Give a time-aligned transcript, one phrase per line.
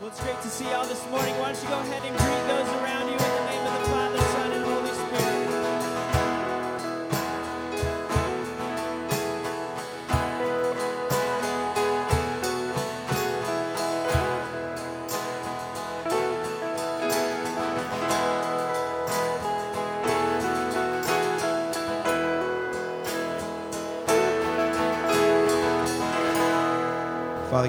[0.00, 1.36] Well, it's great to see y'all this morning.
[1.36, 3.84] Why don't you go ahead and greet those around you in the name of the
[3.92, 4.29] Father,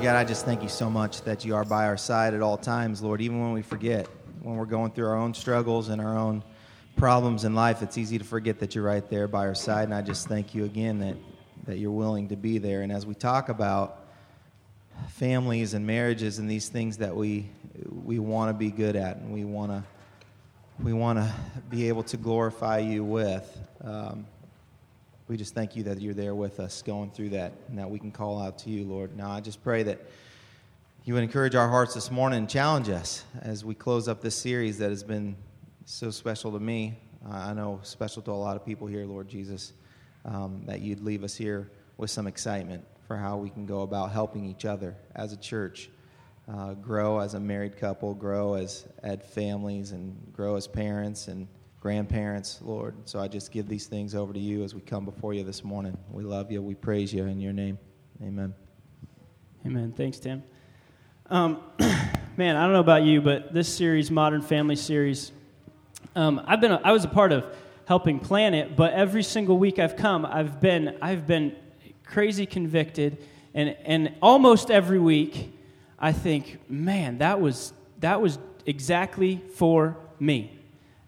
[0.02, 2.58] God, I just thank you so much that you are by our side at all
[2.58, 4.08] times, Lord, even when we forget,
[4.42, 6.44] when we're going through our own struggles and our own
[6.96, 9.84] problems in life, it's easy to forget that you're right there by our side.
[9.84, 11.18] And I just thank you again that,
[11.68, 12.82] that you're willing to be there.
[12.82, 14.08] And as we talk about
[15.10, 17.48] families and marriages and these things that we,
[18.04, 19.84] we want to be good at and we want to
[20.82, 21.32] we want to
[21.70, 23.56] be able to glorify you with.
[23.84, 24.26] Um,
[25.32, 27.98] we just thank you that you're there with us going through that and that we
[27.98, 29.16] can call out to you, Lord.
[29.16, 30.02] Now, I just pray that
[31.06, 34.36] you would encourage our hearts this morning and challenge us as we close up this
[34.36, 35.38] series that has been
[35.86, 37.00] so special to me.
[37.26, 39.72] Uh, I know special to a lot of people here, Lord Jesus,
[40.26, 44.12] um, that you'd leave us here with some excitement for how we can go about
[44.12, 45.90] helping each other as a church.
[46.54, 51.48] Uh, grow as a married couple, grow as as families, and grow as parents and
[51.82, 52.96] grandparents, Lord.
[53.06, 55.64] So I just give these things over to you as we come before you this
[55.64, 55.98] morning.
[56.12, 56.62] We love you.
[56.62, 57.80] We praise you in your name.
[58.22, 58.54] Amen.
[59.66, 59.92] Amen.
[59.92, 60.44] Thanks, Tim.
[61.28, 61.60] Um,
[62.38, 65.32] man, I don't know about you, but this series, Modern Family Series,
[66.16, 67.46] um, I've been a, I was a part of
[67.86, 71.56] helping plan it, but every single week I've come, I've been I've been
[72.06, 75.58] crazy convicted, and and almost every week
[75.98, 78.38] I think, man, that was that was
[78.68, 80.61] exactly for me.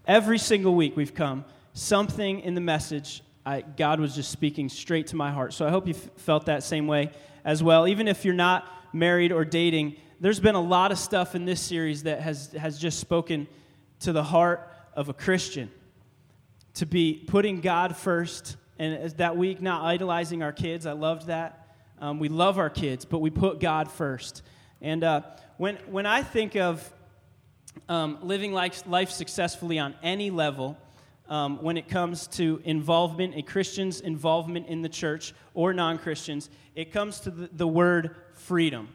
[0.06, 5.08] Every single week we've come, something in the message, I, God was just speaking straight
[5.08, 5.54] to my heart.
[5.54, 7.12] So I hope you f- felt that same way
[7.46, 7.88] as well.
[7.88, 11.62] Even if you're not married or dating, there's been a lot of stuff in this
[11.62, 13.48] series that has, has just spoken
[14.02, 15.72] to the heart of a Christian.
[16.76, 20.86] To be putting God first, and that week, not idolizing our kids.
[20.86, 21.76] I loved that.
[22.00, 24.42] Um, we love our kids, but we put God first.
[24.82, 25.22] And uh,
[25.58, 26.92] when, when I think of
[27.90, 30.78] um, living life, life successfully on any level,
[31.30, 36.50] um, when it comes to involvement, a Christian's involvement in the church or non Christians,
[36.76, 38.90] it comes to the, the word freedom.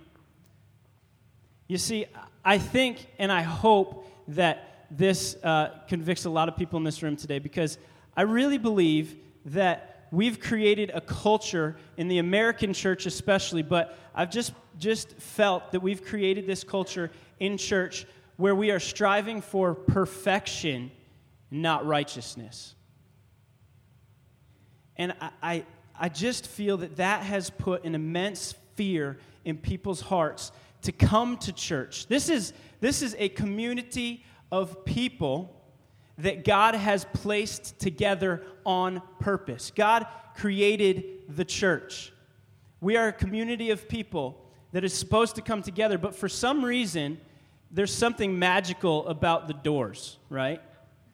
[1.66, 2.06] You see,
[2.44, 7.02] I think and I hope that this uh, convicts a lot of people in this
[7.02, 7.78] room today because
[8.16, 14.30] I really believe that we've created a culture in the American church, especially, but I've
[14.30, 18.06] just, just felt that we've created this culture in church
[18.38, 20.92] where we are striving for perfection,
[21.50, 22.76] not righteousness.
[24.96, 25.64] And I, I,
[25.98, 31.36] I just feel that that has put an immense fear in people's hearts to come
[31.38, 32.06] to church.
[32.06, 35.60] This is, this is a community of people
[36.18, 39.72] that God has placed together on purpose.
[39.74, 40.06] God
[40.36, 42.12] created the church.
[42.80, 46.64] We are a community of people that is supposed to come together, but for some
[46.64, 47.20] reason,
[47.70, 50.60] there's something magical about the doors, right?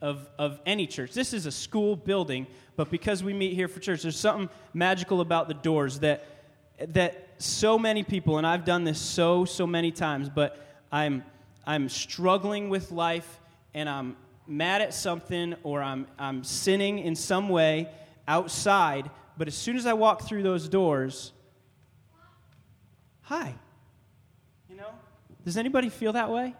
[0.00, 1.12] Of, of any church.
[1.12, 5.20] This is a school building, but because we meet here for church, there's something magical
[5.20, 6.26] about the doors that,
[6.88, 10.58] that so many people, and I've done this so, so many times, but
[10.92, 11.24] I'm,
[11.66, 13.40] I'm struggling with life
[13.72, 14.16] and I'm
[14.46, 17.88] mad at something or I'm, I'm sinning in some way
[18.28, 21.32] outside, but as soon as I walk through those doors,
[23.22, 23.54] hi.
[25.44, 26.54] Does anybody feel that way?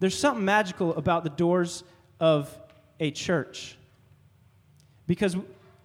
[0.00, 1.84] There's something magical about the doors
[2.20, 2.56] of
[3.00, 3.76] a church.
[5.06, 5.36] Because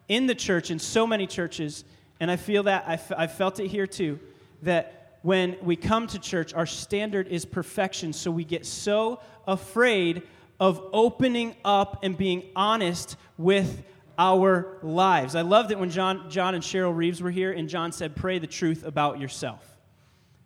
[0.07, 1.83] in the church, in so many churches,
[2.19, 2.85] and I feel that,
[3.17, 4.19] I felt it here too,
[4.61, 8.13] that when we come to church, our standard is perfection.
[8.13, 10.23] So we get so afraid
[10.59, 13.83] of opening up and being honest with
[14.17, 15.35] our lives.
[15.35, 18.37] I loved it when John, John and Cheryl Reeves were here, and John said, Pray
[18.37, 19.72] the truth about yourself.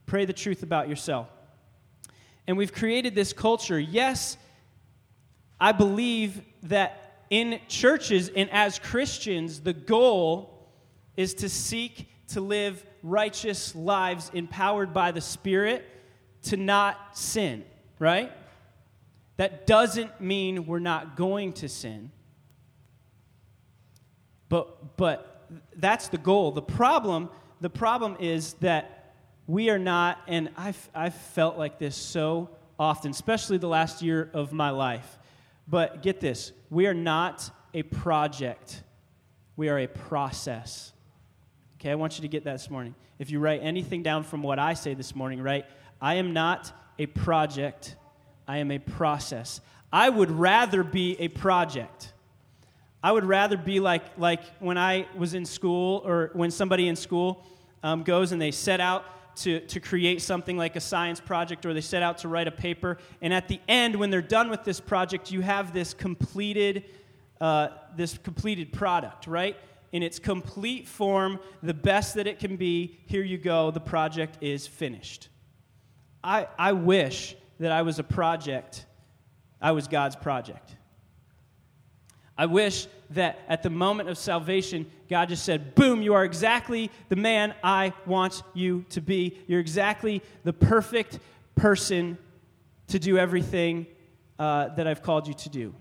[0.08, 1.28] Pray the truth about yourself.
[2.48, 3.78] And we've created this culture.
[3.78, 4.38] Yes,
[5.60, 10.70] I believe that in churches and as Christians, the goal
[11.18, 15.86] is to seek to live righteous lives empowered by the Spirit
[16.44, 17.66] to not sin,
[18.00, 18.32] right?
[19.36, 22.12] That doesn't mean we're not going to sin.
[24.48, 26.52] But, but that's the goal.
[26.52, 27.30] The problem,
[27.60, 28.97] the problem is that
[29.48, 34.30] we are not, and I've, I've felt like this so often, especially the last year
[34.34, 35.18] of my life.
[35.68, 38.84] But get this we are not a project,
[39.56, 40.92] we are a process.
[41.80, 42.96] Okay, I want you to get that this morning.
[43.20, 45.66] If you write anything down from what I say this morning, right?
[46.02, 47.96] I am not a project,
[48.48, 49.62] I am a process.
[49.92, 52.14] I would rather be a project.
[53.02, 56.96] I would rather be like, like when I was in school or when somebody in
[56.96, 57.46] school
[57.84, 59.06] um, goes and they set out
[59.38, 62.52] to, to create something like a science project or they set out to write a
[62.52, 62.98] paper.
[63.22, 66.86] And at the end, when they're done with this project, you have this completed,
[67.40, 69.56] uh, this completed product, right?
[69.92, 73.00] In its complete form, the best that it can be.
[73.06, 75.30] Here you go, the project is finished.
[76.24, 78.86] I, I wish that I was a project,
[79.62, 80.77] I was God's project.
[82.38, 86.92] I wish that at the moment of salvation, God just said, Boom, you are exactly
[87.10, 89.38] the man I want you to be.
[89.48, 91.20] You're exactly the perfect
[91.56, 92.18] person
[92.88, 93.88] to do everything
[94.38, 95.74] uh, that I've called you to do.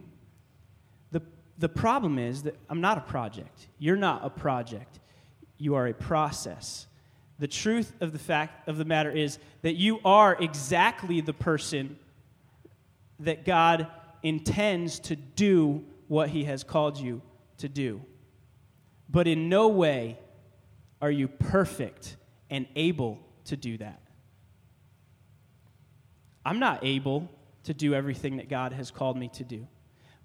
[1.12, 1.23] The,
[1.58, 3.69] the problem is that I'm not a project.
[3.79, 4.99] You're not a project.
[5.58, 6.87] You are a process.
[7.38, 11.99] The truth of the fact of the matter is that you are exactly the person
[13.20, 13.88] that God
[14.23, 17.23] intends to do what He has called you
[17.58, 18.03] to do.
[19.08, 20.19] But in no way
[21.00, 22.17] are you perfect
[22.50, 24.03] and able to do that.
[26.44, 27.29] I'm not able
[27.64, 29.67] to do everything that God has called me to do.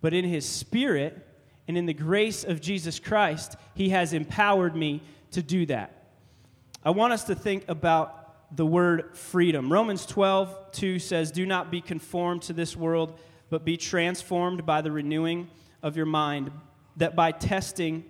[0.01, 1.27] But in His Spirit
[1.67, 5.01] and in the grace of Jesus Christ, He has empowered me
[5.31, 6.09] to do that.
[6.83, 9.71] I want us to think about the word freedom.
[9.71, 13.17] Romans 12, 2 says, Do not be conformed to this world,
[13.49, 15.49] but be transformed by the renewing
[15.83, 16.51] of your mind,
[16.97, 18.03] that by testing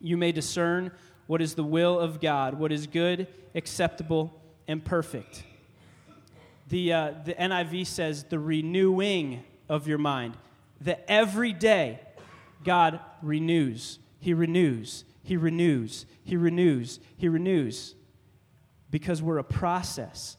[0.00, 0.92] you may discern
[1.26, 5.44] what is the will of God, what is good, acceptable, and perfect.
[6.68, 10.36] The, uh, the NIV says the renewing of your mind.
[10.82, 12.00] That every day
[12.64, 17.94] God renews, He renews, He renews, He renews, He renews.
[18.90, 20.36] Because we're a process.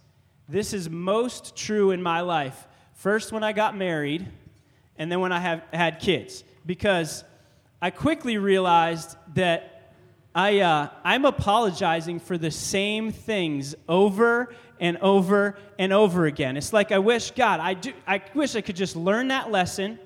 [0.48, 2.68] This is most true in my life.
[2.94, 4.28] First, when I got married,
[5.00, 7.24] and then when I have had kids, because
[7.82, 9.94] I quickly realized that
[10.36, 16.58] I, uh, I'm apologizing for the same things over and over and over again.
[16.58, 19.98] It's like I wish, God, I, do, I wish I could just learn that lesson.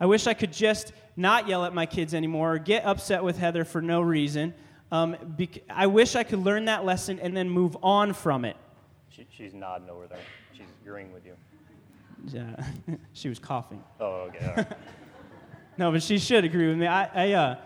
[0.00, 3.36] I wish I could just not yell at my kids anymore or get upset with
[3.36, 4.54] Heather for no reason.
[4.92, 8.56] Um, bec- I wish I could learn that lesson and then move on from it.
[9.10, 10.18] She, she's nodding over there.
[10.52, 11.34] She's agreeing with you.
[12.28, 12.64] Yeah,
[13.12, 13.82] she was coughing.
[13.98, 14.54] Oh, okay.
[14.56, 14.66] Right.
[15.78, 16.86] No, but she should agree with me.
[16.86, 17.56] I, I, uh,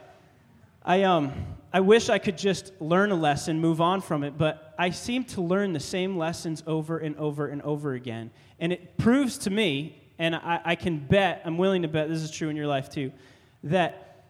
[0.84, 1.32] I, um,
[1.72, 5.24] I wish I could just learn a lesson, move on from it, but I seem
[5.24, 8.30] to learn the same lessons over and over and over again.
[8.60, 12.22] And it proves to me, and I, I can bet, I'm willing to bet this
[12.22, 13.10] is true in your life too,
[13.64, 14.26] that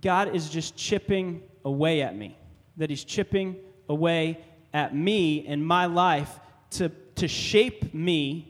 [0.00, 2.38] God is just chipping away at me,
[2.78, 3.56] that He's chipping
[3.90, 4.38] away
[4.72, 6.40] at me and my life
[6.70, 8.49] to, to shape me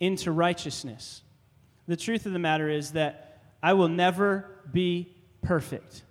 [0.00, 1.22] into righteousness.
[1.86, 6.02] The truth of the matter is that I will never be perfect.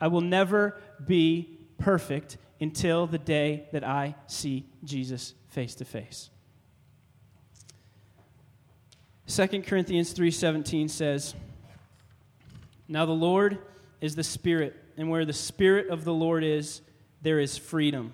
[0.00, 6.30] I will never be perfect until the day that I see Jesus face to face.
[9.26, 11.34] 2 Corinthians 3:17 says,
[12.88, 13.58] "Now the Lord
[14.00, 16.80] is the Spirit, and where the Spirit of the Lord is,
[17.20, 18.12] there is freedom."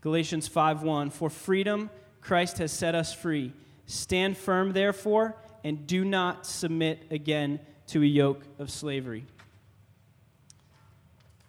[0.00, 1.90] Galatians 5:1, "For freedom
[2.20, 3.52] Christ has set us free.
[3.86, 9.24] Stand firm therefore, and do not submit again to a yoke of slavery.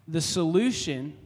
[0.08, 1.18] The solution,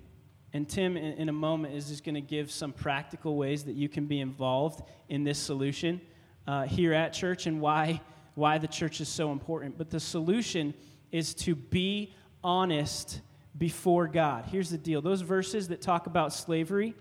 [0.54, 3.90] and Tim in, a moment is just going to give some practical ways that you
[3.90, 6.00] can be involved in this solution
[6.48, 8.02] uh, here at church and why,
[8.36, 9.78] why the church is so important.
[9.78, 10.74] But the solution
[11.12, 12.14] is to be
[12.44, 13.22] honest
[13.58, 14.46] before God.
[14.46, 16.96] Here's the deal those verses that talk about slavery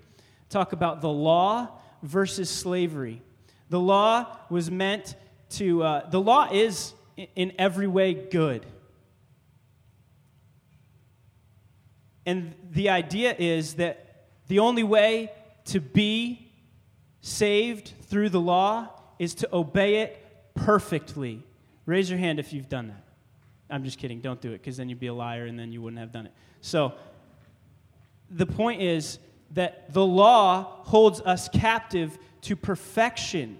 [0.49, 1.69] talk about the law
[2.03, 3.23] versus slavery.
[3.69, 5.15] The law was meant
[5.51, 6.95] to, uh, the law is
[7.35, 8.65] in every way good.
[12.25, 15.33] And the idea is that the only way
[15.67, 16.53] to be
[17.21, 21.45] saved through the law is to obey it perfectly.
[21.87, 23.05] Raise your hand if you've done that.
[23.71, 24.21] I'm just kidding.
[24.21, 26.27] Don't do it because then you'd be a liar and then you wouldn't have done
[26.27, 26.33] it.
[26.61, 26.95] So,
[28.31, 29.19] the point is
[29.53, 33.59] that the law holds us captive to perfection.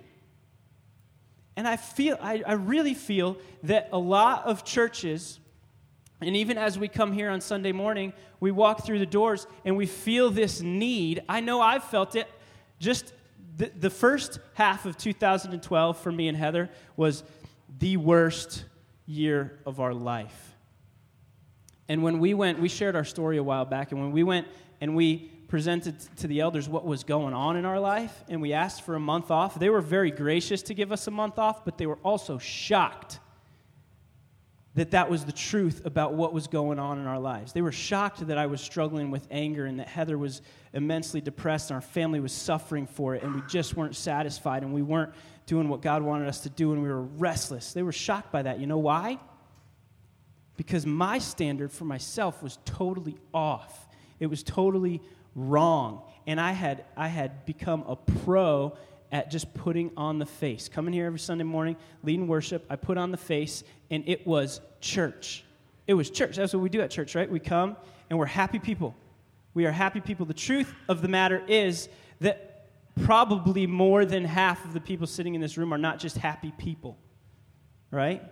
[1.57, 5.41] And I feel, I, I really feel that a lot of churches,
[6.21, 9.77] and even as we come here on Sunday morning, we walk through the doors and
[9.77, 11.23] we feel this need.
[11.29, 12.29] I know I've felt it.
[12.79, 13.13] Just
[13.57, 17.25] the, the first half of 2012 for me and Heather was
[17.79, 18.65] the worst
[19.07, 20.55] year of our life.
[21.89, 24.47] And when we went, we shared our story a while back, and when we went
[24.81, 28.53] and we presented to the elders what was going on in our life, and we
[28.53, 31.65] asked for a month off, they were very gracious to give us a month off,
[31.65, 33.19] but they were also shocked
[34.75, 37.53] that that was the truth about what was going on in our lives.
[37.53, 40.41] They were shocked that I was struggling with anger and that Heather was
[40.73, 44.73] immensely depressed and our family was suffering for it and we just weren't satisfied and
[44.73, 45.13] we weren't
[45.47, 47.73] doing what God wanted us to do and we were restless.
[47.73, 48.61] They were shocked by that.
[48.61, 49.19] You know why?
[50.57, 53.89] Because my standard for myself was totally off.
[54.21, 55.01] It was totally
[55.35, 56.03] wrong.
[56.27, 58.77] And I had I had become a pro
[59.11, 60.69] at just putting on the face.
[60.69, 64.61] Coming here every Sunday morning, leading worship, I put on the face, and it was
[64.81, 65.45] church.
[65.87, 66.37] It was church.
[66.37, 67.31] That's what we do at church, right?
[67.31, 67.77] We come
[68.11, 68.95] and we're happy people.
[69.55, 70.27] We are happy people.
[70.27, 71.89] The truth of the matter is
[72.21, 72.67] that
[73.05, 76.53] probably more than half of the people sitting in this room are not just happy
[76.59, 76.99] people,
[77.91, 78.23] right?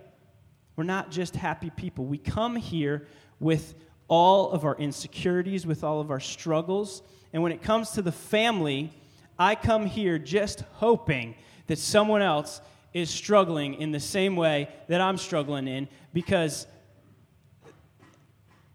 [0.77, 2.05] We're not just happy people.
[2.05, 3.07] We come here
[3.41, 3.75] with
[4.09, 7.03] all of our insecurities, with all of our struggles.
[7.33, 8.93] And when it comes to the family,
[9.39, 11.35] I come here just hoping
[11.67, 12.61] that someone else
[12.95, 16.67] is struggling in the same way that I'm struggling in because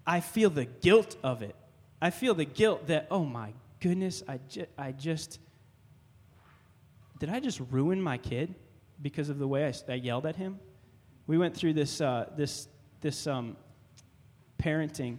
[0.05, 1.55] I feel the guilt of it.
[2.01, 5.39] I feel the guilt that, oh my goodness, I, ju- I just,
[7.19, 8.53] did I just ruin my kid
[9.01, 10.59] because of the way I, I yelled at him?
[11.27, 12.67] We went through this, uh, this,
[13.01, 13.55] this um,
[14.61, 15.17] parenting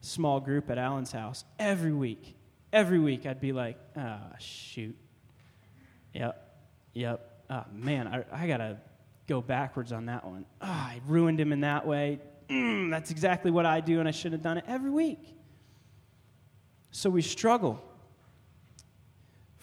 [0.00, 2.34] small group at Alan's house every week
[2.72, 4.96] every week I'd be like, ah, oh, shoot.
[6.14, 6.56] Yep,
[6.94, 7.44] yep.
[7.50, 8.78] Oh, man, I, I got to
[9.28, 10.46] go backwards on that one.
[10.60, 12.20] Oh, I ruined him in that way.
[12.48, 15.36] Mm, that's exactly what I do, and I should have done it every week.
[16.90, 17.82] So we struggle.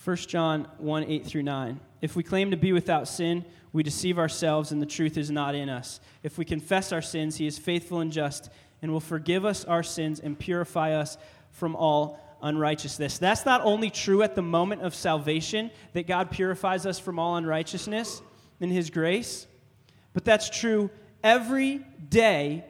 [0.04, 1.80] 1 John 1 8 through 9.
[2.02, 5.54] If we claim to be without sin, we deceive ourselves, and the truth is not
[5.54, 6.00] in us.
[6.24, 8.50] If we confess our sins, he is faithful and just
[8.82, 11.18] and will forgive us our sins and purify us
[11.52, 13.18] from all unrighteousness.
[13.18, 17.36] That's not only true at the moment of salvation, that God purifies us from all
[17.36, 18.22] unrighteousness
[18.60, 19.48] in His grace,
[20.14, 20.90] but that's true
[21.24, 22.64] every day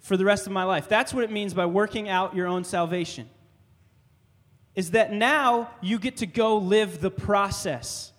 [0.00, 0.88] for the rest of my life.
[0.88, 3.28] That's what it means by working out your own salvation.
[4.74, 8.12] Is that now you get to go live the process.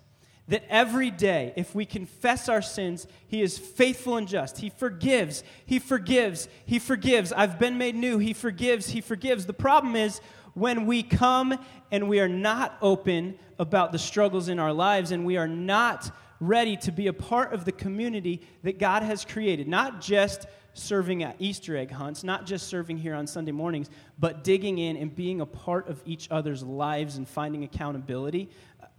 [0.48, 4.58] That every day, if we confess our sins, He is faithful and just.
[4.58, 7.32] He forgives, He forgives, He forgives.
[7.32, 8.18] I've been made new.
[8.18, 9.46] He forgives, He forgives.
[9.46, 10.20] The problem is,
[10.54, 11.58] when we come
[11.90, 16.10] and we are not open about the struggles in our lives and we are not
[16.40, 21.22] ready to be a part of the community that God has created, not just serving
[21.24, 25.14] at Easter egg hunts, not just serving here on Sunday mornings, but digging in and
[25.14, 28.48] being a part of each other's lives and finding accountability,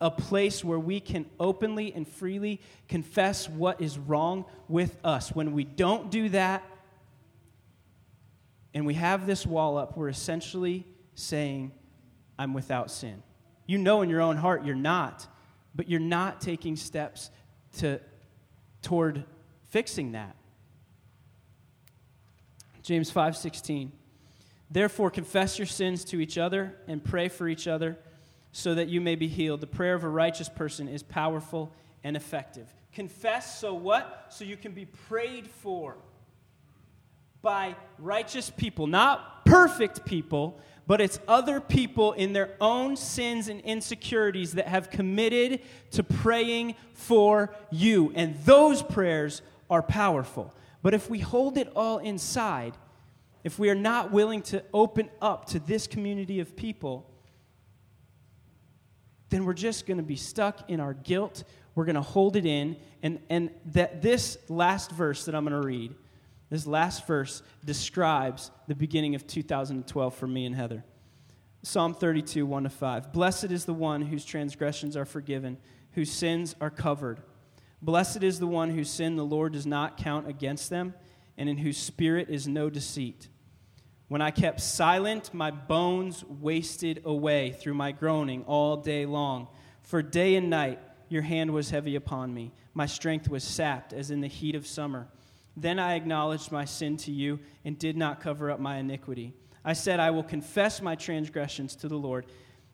[0.01, 5.33] a place where we can openly and freely confess what is wrong with us.
[5.35, 6.63] When we don't do that,
[8.73, 11.71] and we have this wall up, we're essentially saying,
[12.37, 13.23] I'm without sin.
[13.65, 15.27] You know in your own heart you're not,
[15.75, 17.29] but you're not taking steps
[17.77, 17.99] to,
[18.81, 19.25] toward
[19.69, 20.35] fixing that.
[22.83, 23.91] James 5:16
[24.71, 27.97] Therefore confess your sins to each other and pray for each other
[28.51, 29.61] so that you may be healed.
[29.61, 31.71] The prayer of a righteous person is powerful
[32.03, 32.73] and effective.
[32.93, 34.27] Confess so what?
[34.29, 35.97] So you can be prayed for
[37.41, 43.61] by righteous people, not perfect people, but it's other people in their own sins and
[43.61, 48.11] insecurities that have committed to praying for you.
[48.15, 50.53] And those prayers are powerful.
[50.81, 52.73] But if we hold it all inside,
[53.43, 57.08] if we are not willing to open up to this community of people,
[59.29, 61.43] then we're just going to be stuck in our guilt.
[61.75, 62.77] We're going to hold it in.
[63.03, 65.95] And, and that this last verse that I'm going to read
[66.49, 70.83] this last verse describes the beginning of 2012 for me and Heather.
[71.61, 73.13] Psalm 32, 1 to 5.
[73.13, 75.57] Blessed is the one whose transgressions are forgiven,
[75.91, 77.21] whose sins are covered.
[77.81, 80.95] Blessed is the one whose sin the Lord does not count against them,
[81.37, 83.27] and in whose spirit is no deceit.
[84.09, 89.47] When I kept silent, my bones wasted away through my groaning all day long.
[89.83, 92.51] For day and night your hand was heavy upon me.
[92.73, 95.07] My strength was sapped as in the heat of summer.
[95.55, 99.33] Then I acknowledged my sin to you and did not cover up my iniquity.
[99.63, 102.25] I said, I will confess my transgressions to the Lord,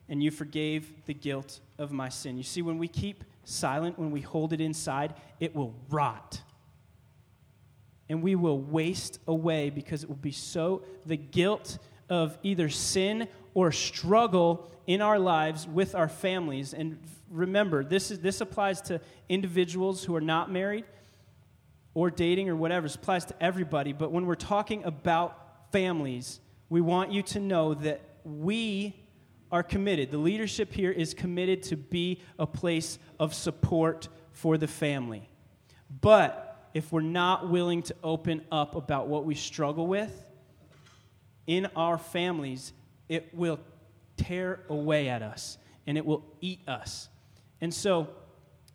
[0.08, 2.38] and you forgave the guilt of my sin.
[2.38, 6.40] You see, when we keep silent, when we hold it inside, it will rot.
[8.08, 13.28] And we will waste away because it will be so, the guilt of either sin
[13.54, 16.72] or struggle in our lives with our families.
[16.72, 16.98] And
[17.30, 20.84] remember, this, is, this applies to individuals who are not married
[21.94, 22.86] or dating or whatever.
[22.86, 23.92] It applies to everybody.
[23.92, 29.02] But when we're talking about families, we want you to know that we
[29.50, 30.10] are committed.
[30.10, 35.28] The leadership here is committed to be a place of support for the family.
[36.00, 36.45] But
[36.76, 40.26] if we're not willing to open up about what we struggle with
[41.46, 42.74] in our families,
[43.08, 43.58] it will
[44.18, 45.56] tear away at us
[45.86, 47.08] and it will eat us.
[47.62, 48.08] And so,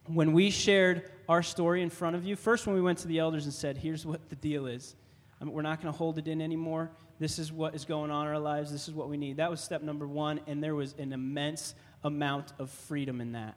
[0.08, 3.20] when we shared our story in front of you, first when we went to the
[3.20, 4.96] elders and said, Here's what the deal is,
[5.40, 6.90] I mean, we're not going to hold it in anymore.
[7.20, 8.72] This is what is going on in our lives.
[8.72, 9.38] This is what we need.
[9.38, 13.56] That was step number one, and there was an immense amount of freedom in that.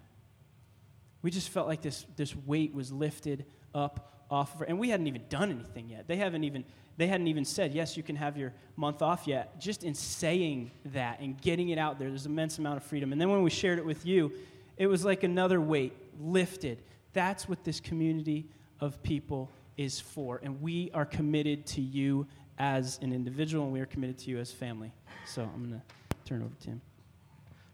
[1.22, 4.64] We just felt like this, this weight was lifted up off of her.
[4.66, 6.06] And we hadn't even done anything yet.
[6.06, 6.64] They haven't even
[6.96, 9.58] they hadn't even said, yes, you can have your month off yet.
[9.60, 13.10] Just in saying that and getting it out there, there's immense amount of freedom.
[13.10, 14.30] And then when we shared it with you,
[14.76, 16.82] it was like another weight lifted.
[17.12, 18.46] That's what this community
[18.80, 20.40] of people is for.
[20.42, 22.26] And we are committed to you
[22.58, 24.92] as an individual, and we are committed to you as family.
[25.26, 26.80] So I'm going to turn over to Tim.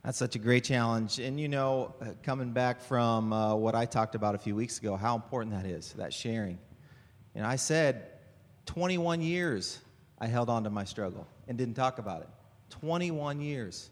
[0.04, 1.18] That's such a great challenge.
[1.18, 4.78] And you know, uh, coming back from uh, what I talked about a few weeks
[4.78, 6.58] ago, how important that is, that sharing.
[7.34, 8.06] And I said
[8.66, 9.80] 21 years
[10.18, 12.28] I held on to my struggle and didn't talk about it.
[12.70, 13.90] 21 years.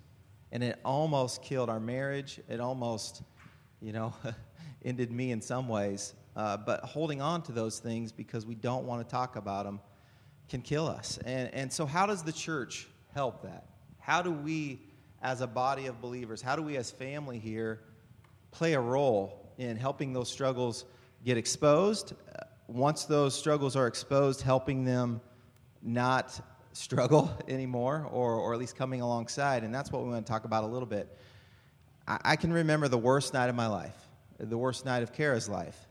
[0.50, 2.40] And it almost killed our marriage.
[2.48, 3.22] It almost,
[3.82, 4.14] you know,
[4.84, 6.14] ended me in some ways.
[6.36, 9.80] Uh, but holding on to those things because we don't want to talk about them
[10.48, 11.18] can kill us.
[11.26, 13.66] And, and so, how does the church help that?
[13.98, 14.80] How do we,
[15.22, 17.80] as a body of believers, how do we as family here
[18.50, 20.84] play a role in helping those struggles
[21.24, 22.12] get exposed?
[22.12, 25.20] Uh, once those struggles are exposed, helping them
[25.82, 26.40] not
[26.72, 29.64] struggle anymore, or, or at least coming alongside.
[29.64, 31.16] And that's what we want to talk about a little bit.
[32.06, 33.96] I, I can remember the worst night of my life,
[34.38, 35.88] the worst night of Kara's life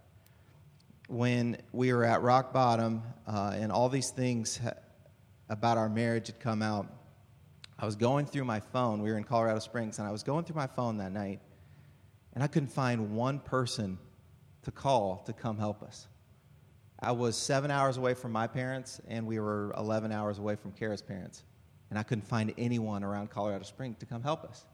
[1.08, 4.60] when we were at rock bottom uh, and all these things
[5.50, 6.88] about our marriage had come out,
[7.80, 9.02] I was going through my phone.
[9.02, 11.40] We were in Colorado Springs, and I was going through my phone that night,
[12.34, 14.00] and I couldn't find one person
[14.64, 16.08] to call to come help us.
[17.00, 20.72] I was seven hours away from my parents, and we were 11 hours away from
[20.72, 21.44] Kara's parents,
[21.92, 24.66] and I couldn't find anyone around Colorado Springs to come help us.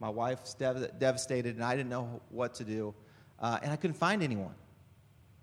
[0.00, 2.94] My wife's dev- devastated, and I didn't know what to do,
[3.38, 4.54] uh, and I couldn't find anyone.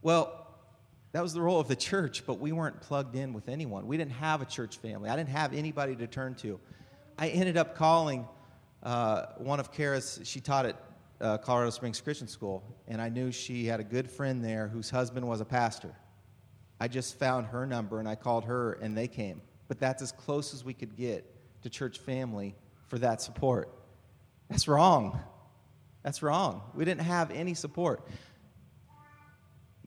[0.02, 0.42] Well,
[1.14, 3.88] that was the role of the church, but we weren't plugged in with anyone.
[3.88, 5.10] We didn't have a church family.
[5.10, 6.60] I didn't have anybody to turn to.
[7.22, 8.28] I ended up calling
[8.82, 10.76] uh, one of Kara's, she taught at
[11.22, 14.90] uh, Colorado Springs Christian School, and I knew she had a good friend there whose
[14.90, 15.94] husband was a pastor.
[16.80, 19.40] I just found her number and I called her, and they came.
[19.68, 21.24] But that's as close as we could get
[21.62, 22.56] to church family
[22.88, 23.70] for that support.
[24.50, 25.20] That's wrong.
[26.02, 26.64] That's wrong.
[26.74, 28.02] We didn't have any support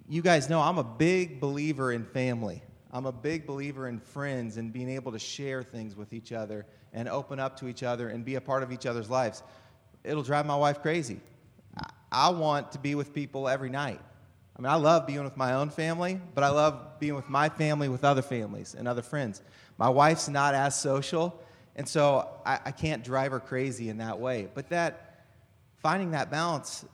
[0.09, 2.63] you guys know I'm a big believer in family.
[2.95, 6.65] I'm a big believer in friends and being able to share things with each other
[6.93, 9.43] and open up to each other and be a part of each other's lives.
[10.05, 11.19] It'll drive my wife crazy.
[12.13, 14.01] I want to be with people every night.
[14.57, 17.49] I mean, I love being with my own family, but I love being with my
[17.49, 19.43] family with other families and other friends.
[19.77, 21.43] My wife's not as social,
[21.75, 24.47] and so I, I can't drive her crazy in that way.
[24.55, 25.25] But that
[25.79, 26.85] finding that balance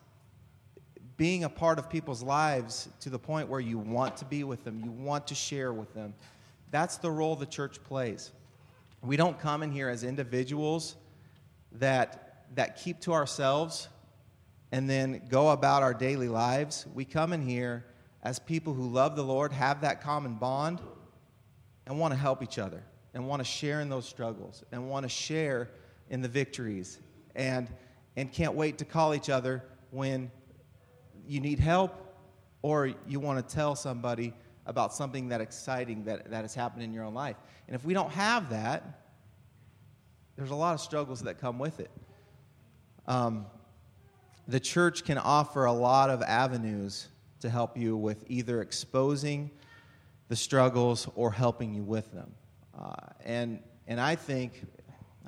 [1.21, 4.65] being a part of people's lives to the point where you want to be with
[4.65, 6.15] them, you want to share with them.
[6.71, 8.31] That's the role the church plays.
[9.03, 10.97] We don't come in here as individuals
[11.73, 13.89] that, that keep to ourselves
[14.73, 16.87] and then go about our daily lives.
[16.95, 17.85] We come in here
[18.23, 20.81] as people who love the Lord, have that common bond,
[21.85, 25.03] and want to help each other, and want to share in those struggles, and want
[25.03, 25.69] to share
[26.09, 26.99] in the victories,
[27.35, 27.69] and,
[28.17, 30.31] and can't wait to call each other when
[31.31, 31.95] you need help
[32.61, 34.35] or you want to tell somebody
[34.67, 37.37] about something that exciting that, that has happened in your own life.
[37.69, 39.01] And if we don't have that,
[40.35, 41.91] there's a lot of struggles that come with it.
[43.07, 43.47] Um,
[44.49, 47.07] the church can offer a lot of avenues
[47.43, 49.53] to help you with either exposing
[50.29, 52.35] the struggles or helping you with them.
[52.77, 54.65] Uh, and, and I think,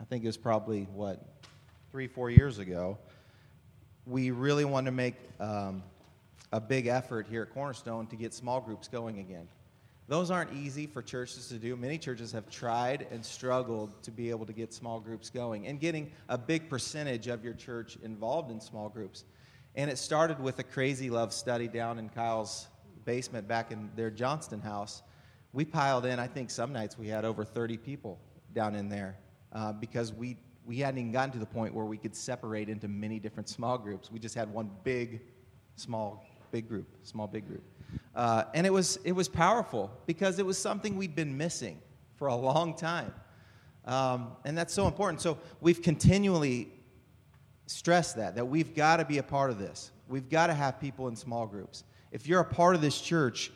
[0.01, 1.25] I think it was probably, what,
[1.93, 2.99] three, four years ago,
[4.05, 5.83] we really wanted to make um,
[6.53, 9.49] a big effort here at Cornerstone to get small groups going again.
[10.09, 11.77] Those aren't easy for churches to do.
[11.77, 15.81] Many churches have tried and struggled to be able to get small groups going and
[15.81, 19.25] getting a big percentage of your church involved in small groups.
[19.75, 22.67] And it started with a crazy love study down in Kyle's
[23.05, 25.03] basement back in their Johnston house.
[25.55, 28.19] We piled in, I think some nights we had over 30 people
[28.53, 29.17] down in there
[29.53, 30.37] uh, because we,
[30.67, 33.79] we hadn't even gotten to the point where we could separate into many different small
[33.79, 34.11] groups.
[34.11, 35.23] We just had one big
[35.77, 37.65] small big group, small big group.
[38.15, 41.81] Uh, and it was, it was powerful because it was something we'd been missing
[42.17, 43.12] for a long time.
[43.85, 45.21] Um, and that's so important.
[45.21, 46.69] So we've continually
[47.67, 49.91] stressed that, that we've got to be a part of this.
[50.09, 51.85] We've got to have people in small groups.
[52.12, 53.51] If you're a part of this church,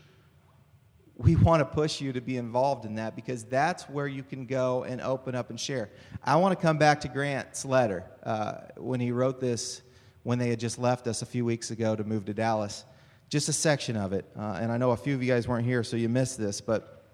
[1.19, 4.47] we want to push you to be involved in that because that's where you can
[4.47, 5.91] go and open up and share.
[6.25, 9.83] I want to come back to Grant's letter uh, when he wrote this
[10.27, 12.85] when they had just left us a few weeks ago to move to Dallas.
[13.29, 14.25] Just a section of it.
[14.37, 16.61] Uh, and I know a few of you guys weren't here, so you missed this,
[16.61, 17.05] but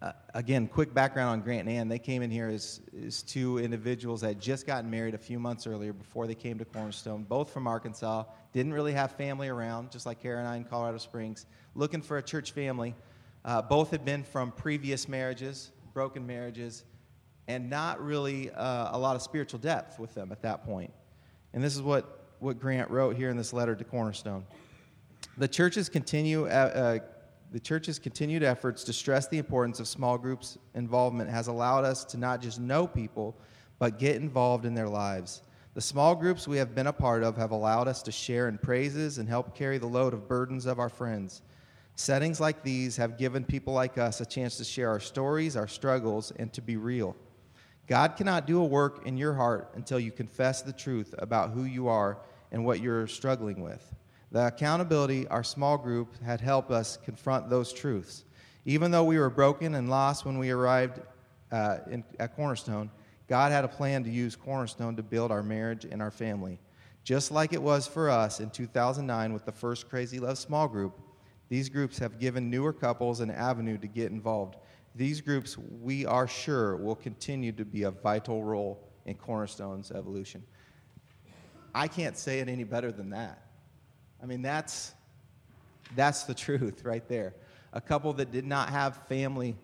[0.00, 1.88] uh, again, quick background on Grant and Ann.
[1.88, 5.66] They came in here as, as two individuals that just gotten married a few months
[5.66, 8.22] earlier before they came to Cornerstone, both from Arkansas.
[8.52, 12.18] Didn't really have family around, just like Kara and I in Colorado Springs, looking for
[12.18, 12.94] a church family.
[13.44, 16.84] Uh, both had been from previous marriages, broken marriages,
[17.48, 20.92] and not really uh, a lot of spiritual depth with them at that point.
[21.52, 24.44] And this is what, what Grant wrote here in this letter to Cornerstone.
[25.36, 26.46] The churches continue.
[26.46, 26.98] Uh, uh
[27.50, 32.04] the church's continued efforts to stress the importance of small groups involvement has allowed us
[32.04, 33.34] to not just know people,
[33.78, 35.42] but get involved in their lives.
[35.72, 38.58] The small groups we have been a part of have allowed us to share in
[38.58, 41.42] praises and help carry the load of burdens of our friends.
[41.94, 45.68] Settings like these have given people like us a chance to share our stories, our
[45.68, 47.16] struggles, and to be real.
[47.88, 51.64] God cannot do a work in your heart until you confess the truth about who
[51.64, 52.18] you are
[52.52, 53.94] and what you're struggling with.
[54.30, 58.24] The accountability our small group had helped us confront those truths.
[58.66, 61.00] Even though we were broken and lost when we arrived
[61.50, 62.90] uh, in, at Cornerstone,
[63.26, 66.58] God had a plan to use Cornerstone to build our marriage and our family.
[67.04, 70.98] Just like it was for us in 2009 with the first Crazy Love small group,
[71.48, 74.56] these groups have given newer couples an avenue to get involved.
[74.98, 80.42] These groups, we are sure, will continue to be a vital role in Cornerstone's evolution.
[81.72, 83.40] I can't say it any better than that.
[84.20, 84.92] I mean, that's,
[85.94, 87.36] that's the truth right there.
[87.72, 89.54] A couple that did not have family,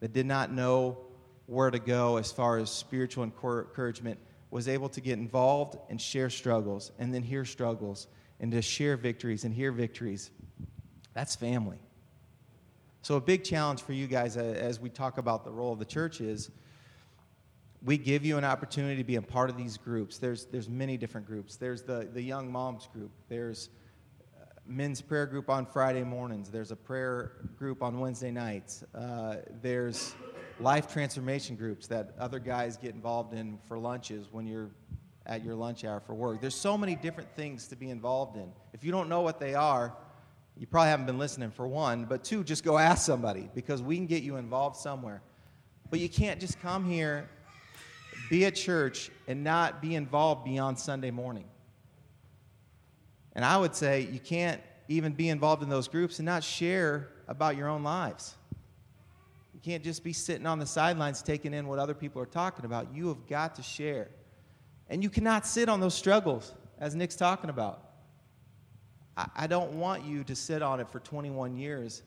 [0.00, 0.96] that did not know
[1.44, 4.18] where to go as far as spiritual encouragement,
[4.50, 8.06] was able to get involved and share struggles, and then hear struggles,
[8.40, 10.30] and to share victories and hear victories.
[11.12, 11.78] That's family.
[13.04, 15.84] So, a big challenge for you guys as we talk about the role of the
[15.84, 16.52] church is
[17.82, 20.18] we give you an opportunity to be a part of these groups.
[20.18, 21.56] There's, there's many different groups.
[21.56, 23.10] There's the, the young moms group.
[23.28, 23.70] There's
[24.66, 26.48] men's prayer group on Friday mornings.
[26.48, 28.84] There's a prayer group on Wednesday nights.
[28.94, 30.14] Uh, there's
[30.60, 34.70] life transformation groups that other guys get involved in for lunches when you're
[35.26, 36.40] at your lunch hour for work.
[36.40, 38.52] There's so many different things to be involved in.
[38.72, 39.92] If you don't know what they are,
[40.56, 43.96] you probably haven't been listening for one, but two, just go ask somebody because we
[43.96, 45.22] can get you involved somewhere.
[45.90, 47.28] But you can't just come here,
[48.30, 51.44] be at church, and not be involved beyond Sunday morning.
[53.34, 57.08] And I would say you can't even be involved in those groups and not share
[57.28, 58.34] about your own lives.
[59.54, 62.64] You can't just be sitting on the sidelines taking in what other people are talking
[62.64, 62.94] about.
[62.94, 64.08] You have got to share.
[64.88, 67.91] And you cannot sit on those struggles, as Nick's talking about.
[69.16, 72.02] I, don't want you to sit on it for 21 years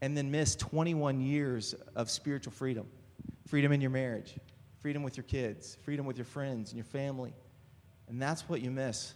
[0.00, 2.86] and then miss 21 years of spiritual freedom
[3.46, 4.34] freedom in your marriage,
[4.80, 7.34] freedom with your kids, freedom with your friends and your family.
[8.08, 9.14] And that's what you miss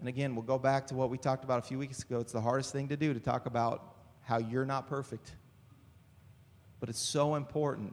[0.00, 2.20] and again, we'll go back to what we talked about a few weeks ago.
[2.20, 5.32] It's the hardest thing to do to talk about how you're not perfect.
[6.80, 7.92] But it's so important.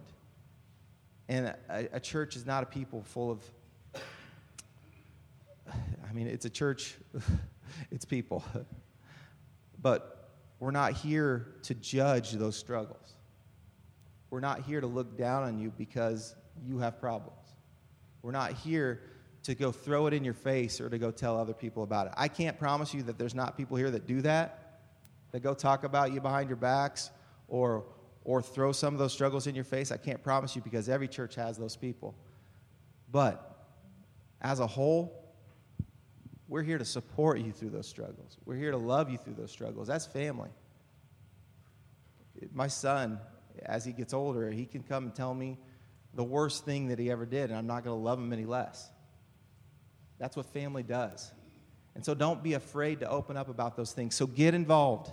[1.28, 3.44] And a, a church is not a people full of,
[5.68, 6.96] I mean, it's a church,
[7.92, 8.44] it's people.
[9.82, 13.16] but we're not here to judge those struggles.
[14.30, 17.38] We're not here to look down on you because you have problems.
[18.22, 19.02] We're not here
[19.44, 22.14] to go throw it in your face or to go tell other people about it.
[22.18, 24.82] I can't promise you that there's not people here that do that,
[25.32, 27.12] that go talk about you behind your backs
[27.48, 27.86] or,
[28.26, 29.92] or throw some of those struggles in your face.
[29.92, 32.16] I can't promise you because every church has those people.
[33.10, 33.66] But
[34.42, 35.27] as a whole,
[36.48, 38.38] we're here to support you through those struggles.
[38.46, 39.88] We're here to love you through those struggles.
[39.88, 40.50] That's family.
[42.54, 43.20] My son,
[43.64, 45.58] as he gets older, he can come and tell me
[46.14, 48.46] the worst thing that he ever did, and I'm not going to love him any
[48.46, 48.90] less.
[50.20, 51.32] That's what family does.
[51.96, 54.16] And so don't be afraid to open up about those things.
[54.16, 55.12] So get involved.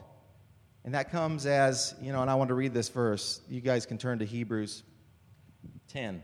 [0.85, 3.41] And that comes as, you know, and I want to read this verse.
[3.49, 4.83] You guys can turn to Hebrews
[5.89, 6.23] 10.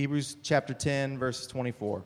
[0.00, 2.02] Hebrews chapter 10, verse 24.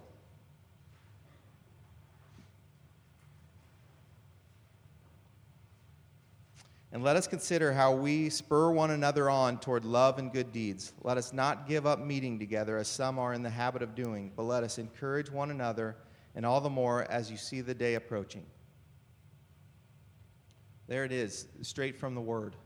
[6.90, 10.92] And let us consider how we spur one another on toward love and good deeds.
[11.04, 14.32] Let us not give up meeting together as some are in the habit of doing,
[14.34, 15.94] but let us encourage one another,
[16.34, 18.44] and all the more as you see the day approaching.
[20.88, 22.56] There it is, straight from the Word.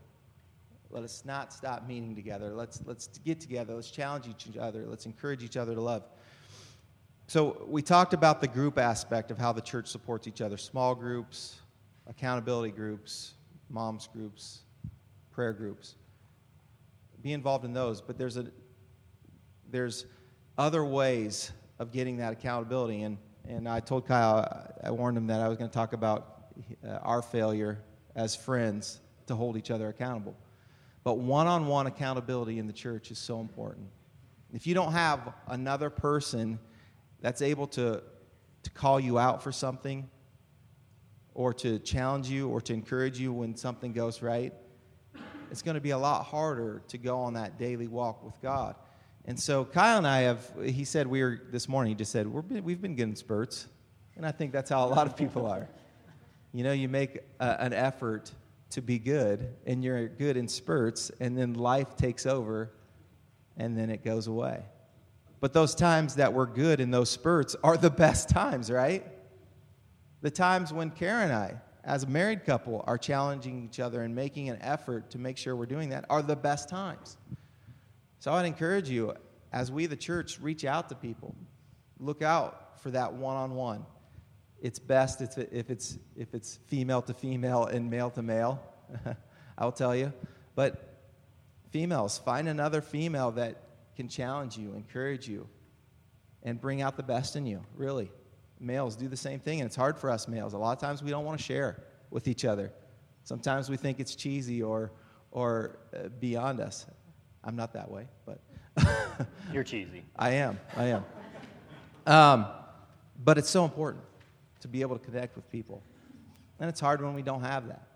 [0.91, 2.53] Let us not stop meeting together.
[2.53, 3.75] Let's, let's get together.
[3.75, 4.85] Let's challenge each other.
[4.87, 6.03] Let's encourage each other to love.
[7.27, 10.95] So, we talked about the group aspect of how the church supports each other small
[10.95, 11.59] groups,
[12.07, 13.35] accountability groups,
[13.69, 14.61] moms groups,
[15.29, 15.93] prayer groups.
[17.21, 18.47] Be involved in those, but there's, a,
[19.69, 20.05] there's
[20.57, 23.03] other ways of getting that accountability.
[23.03, 26.51] And, and I told Kyle, I warned him that I was going to talk about
[26.83, 27.79] uh, our failure
[28.15, 30.35] as friends to hold each other accountable.
[31.03, 33.87] But one on one accountability in the church is so important.
[34.53, 36.59] If you don't have another person
[37.21, 38.01] that's able to,
[38.63, 40.09] to call you out for something
[41.33, 44.53] or to challenge you or to encourage you when something goes right,
[45.51, 48.75] it's going to be a lot harder to go on that daily walk with God.
[49.25, 52.27] And so Kyle and I have, he said we were, this morning, he just said,
[52.47, 53.67] been, we've been getting spurts.
[54.15, 55.67] And I think that's how a lot of people are.
[56.53, 58.31] You know, you make a, an effort
[58.71, 62.71] to be good, and you're good in spurts, and then life takes over,
[63.57, 64.63] and then it goes away.
[65.39, 69.05] But those times that we're good in those spurts are the best times, right?
[70.21, 74.13] The times when Karen and I, as a married couple, are challenging each other and
[74.13, 77.17] making an effort to make sure we're doing that are the best times.
[78.19, 79.13] So I'd encourage you,
[79.53, 81.35] as we, the church, reach out to people,
[81.99, 83.85] look out for that one on one.
[84.61, 85.37] It's best if
[85.69, 88.61] it's, if it's female to female and male to male,
[89.57, 90.11] I'll tell you.
[90.55, 90.97] But
[91.71, 93.63] females, find another female that
[93.95, 95.47] can challenge you, encourage you,
[96.43, 98.11] and bring out the best in you, really.
[98.59, 100.53] Males do the same thing, and it's hard for us males.
[100.53, 102.73] A lot of times we don't want to share with each other.
[103.23, 104.91] Sometimes we think it's cheesy or,
[105.31, 106.85] or uh, beyond us.
[107.43, 108.39] I'm not that way, but.
[109.53, 110.03] You're cheesy.
[110.17, 110.59] I am.
[110.75, 111.05] I am.
[112.05, 112.45] Um,
[113.23, 114.03] but it's so important
[114.61, 115.83] to be able to connect with people.
[116.59, 117.87] And it's hard when we don't have that.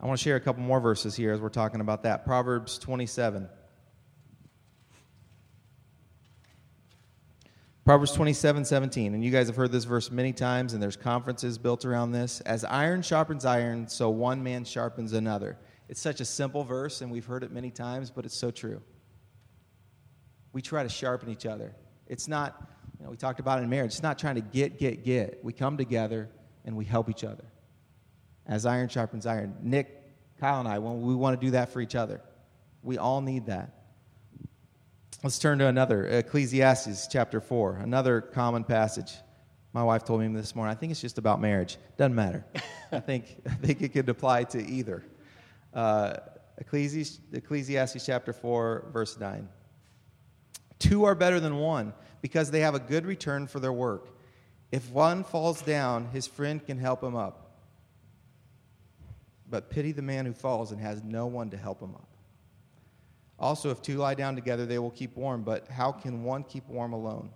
[0.00, 2.24] I want to share a couple more verses here as we're talking about that.
[2.24, 3.48] Proverbs 27.
[7.84, 9.14] Proverbs 27, 17.
[9.14, 12.40] And you guys have heard this verse many times, and there's conferences built around this.
[12.42, 15.58] As iron sharpens iron, so one man sharpens another.
[15.88, 18.80] It's such a simple verse, and we've heard it many times, but it's so true.
[20.52, 21.74] We try to sharpen each other.
[22.06, 22.71] It's not,
[23.02, 25.40] you know, we talked about it in marriage, it's not trying to get, get, get.
[25.42, 26.30] We come together
[26.64, 27.42] and we help each other.
[28.46, 29.56] As iron sharpens iron.
[29.60, 30.04] Nick,
[30.38, 32.20] Kyle, and I, we want to do that for each other,
[32.80, 33.74] we all need that.
[35.24, 39.14] Let's turn to another Ecclesiastes chapter 4, another common passage.
[39.72, 41.78] My wife told me this morning, I think it's just about marriage.
[41.96, 42.46] Doesn't matter.
[42.92, 45.02] I, think, I think it could apply to either.
[45.74, 46.18] Uh,
[46.58, 49.48] Ecclesiastes, Ecclesiastes chapter 4, verse 9.
[50.78, 54.08] Two are better than one because they have a good return for their work.
[54.70, 57.50] If one falls down, his friend can help him up.
[59.50, 62.08] But pity the man who falls and has no one to help him up.
[63.38, 66.66] Also, if two lie down together, they will keep warm, but how can one keep
[66.68, 67.28] warm alone?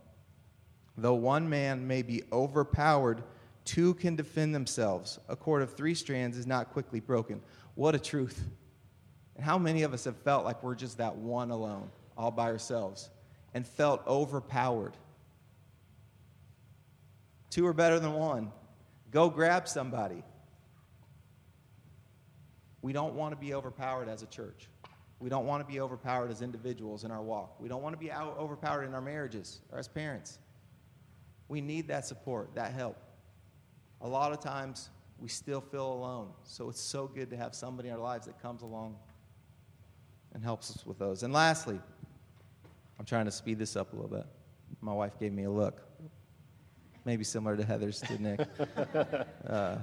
[0.97, 3.23] Though one man may be overpowered,
[3.65, 5.19] two can defend themselves.
[5.29, 7.43] A cord of three strands is not quickly broken.
[7.75, 8.49] What a truth.
[9.35, 12.47] And how many of us have felt like we're just that one alone, all by
[12.47, 13.11] ourselves,
[13.57, 14.93] and felt overpowered?
[17.49, 18.53] Two are better than one.
[19.11, 20.23] Go grab somebody.
[22.83, 24.69] We don't want to be overpowered as a church.
[25.21, 27.59] We don't want to be overpowered as individuals in our walk.
[27.59, 30.39] We don't want to be overpowered in our marriages or as parents.
[31.49, 32.99] We need that support, that help.
[34.03, 36.29] A lot of times we still feel alone.
[36.43, 38.97] So it's so good to have somebody in our lives that comes along
[40.35, 41.23] and helps us with those.
[41.23, 41.81] And lastly,
[42.99, 44.27] I'm trying to speed this up a little bit.
[44.81, 45.83] My wife gave me a look,
[47.05, 48.41] maybe similar to Heather's to Nick.
[49.49, 49.79] Uh,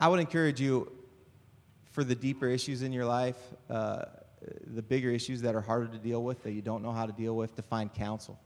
[0.00, 0.92] I would encourage you
[1.92, 3.36] for the deeper issues in your life,
[3.70, 4.04] uh,
[4.66, 7.12] the bigger issues that are harder to deal with, that you don't know how to
[7.12, 8.38] deal with, to find counsel.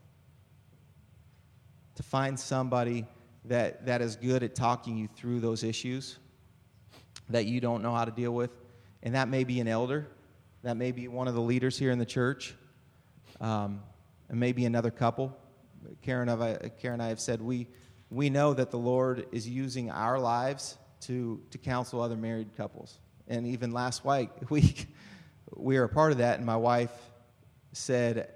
[1.95, 3.05] To find somebody
[3.45, 6.17] that, that is good at talking you through those issues
[7.29, 8.51] that you don't know how to deal with.
[9.01, 10.07] And that may be an elder,
[10.63, 12.55] that may be one of the leaders here in the church,
[13.41, 13.81] um,
[14.29, 15.37] and maybe another couple.
[16.01, 16.27] Karen,
[16.81, 17.67] Karen and I have said we,
[18.09, 22.97] we know that the Lord is using our lives to, to counsel other married couples.
[23.27, 24.29] And even last week,
[25.55, 26.91] we were a part of that, and my wife
[27.73, 28.29] said,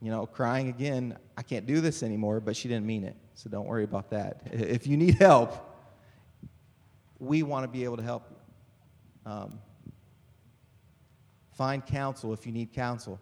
[0.00, 3.16] you know, crying again, I can't do this anymore, but she didn't mean it.
[3.34, 4.42] So don't worry about that.
[4.52, 5.52] If you need help,
[7.18, 9.32] we want to be able to help you.
[9.32, 9.58] Um,
[11.62, 13.20] find counsel if you need counsel.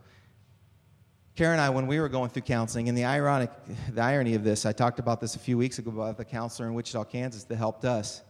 [1.37, 3.50] Karen and I, when we were going through counseling, and the ironic,
[3.92, 6.66] the irony of this, I talked about this a few weeks ago about the counselor
[6.66, 8.22] in Wichita, Kansas that helped us.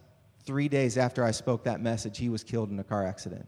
[0.43, 3.47] Three days after I spoke that message, he was killed in a car accident.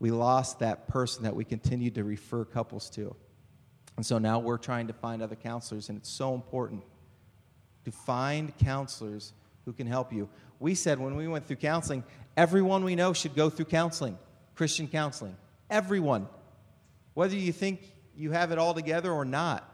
[0.00, 3.14] We lost that person that we continued to refer couples to.
[3.96, 6.82] And so now we're trying to find other counselors, and it's so important
[7.84, 9.34] to find counselors
[9.66, 10.28] who can help you.
[10.58, 12.02] We said when we went through counseling,
[12.36, 14.18] everyone we know should go through counseling,
[14.54, 15.36] Christian counseling.
[15.68, 16.28] Everyone.
[17.14, 17.80] Whether you think
[18.14, 19.66] you have it all together or not.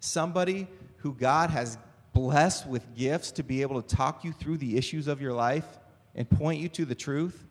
[0.00, 1.78] Somebody who God has
[2.12, 5.66] blessed with gifts to be able to talk you through the issues of your life
[6.14, 7.46] and point you to the truth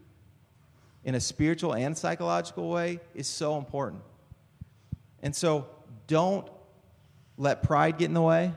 [1.03, 4.01] in a spiritual and psychological way is so important.
[5.23, 5.67] And so
[6.08, 6.47] don't
[7.38, 8.53] let pride get in the way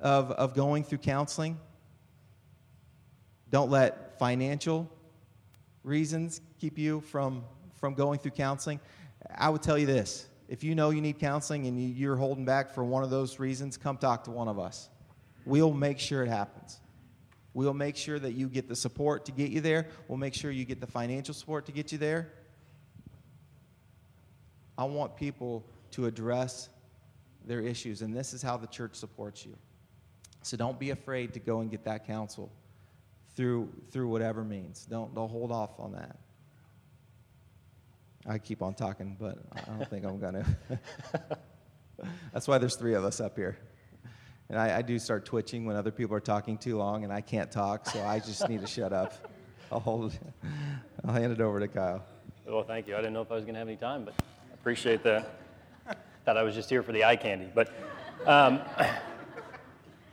[0.00, 1.58] of, of going through counseling.
[3.50, 4.90] Don't let financial
[5.84, 8.80] reasons keep you from, from going through counseling.
[9.36, 12.70] I would tell you this if you know you need counseling and you're holding back
[12.70, 14.90] for one of those reasons, come talk to one of us.
[15.46, 16.78] We'll make sure it happens.
[17.54, 19.88] We'll make sure that you get the support to get you there.
[20.08, 22.32] We'll make sure you get the financial support to get you there.
[24.76, 26.70] I want people to address
[27.44, 29.56] their issues, and this is how the church supports you.
[30.42, 32.50] So don't be afraid to go and get that counsel
[33.34, 34.86] through, through whatever means.
[34.86, 36.16] Don't, don't hold off on that.
[38.26, 40.34] I keep on talking, but I don't think I'm going
[40.68, 41.38] to.
[42.32, 43.58] That's why there's three of us up here.
[44.48, 47.22] And I, I, do start twitching when other people are talking too long, and I
[47.22, 49.14] can't talk, so I just need to shut up.
[49.70, 50.12] I'll hold.
[51.04, 52.04] I'll hand it over to Kyle.
[52.46, 52.94] Well, thank you.
[52.94, 55.38] I didn't know if I was going to have any time, but I appreciate that.
[56.24, 57.68] Thought I was just here for the eye candy, but
[58.26, 59.00] um, I,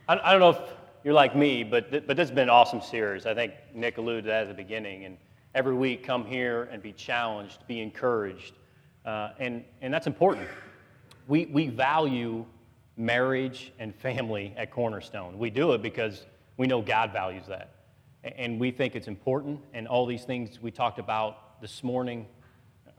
[0.08, 0.58] I, don't know if
[1.03, 3.25] you're like me, but th- but this has been an awesome series.
[3.25, 5.17] I think Nick alluded to that at the beginning, and
[5.55, 8.53] every week come here and be challenged, be encouraged,
[9.05, 10.47] uh, and and that's important.
[11.27, 12.45] We we value
[12.97, 15.38] marriage and family at Cornerstone.
[15.38, 16.25] We do it because
[16.57, 17.71] we know God values that.
[18.23, 22.25] And we think it's important, and all these things we talked about this morning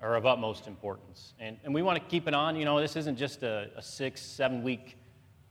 [0.01, 1.35] are of utmost importance.
[1.39, 2.57] And, and we want to keep it on.
[2.57, 4.97] You know, this isn't just a, a six, seven week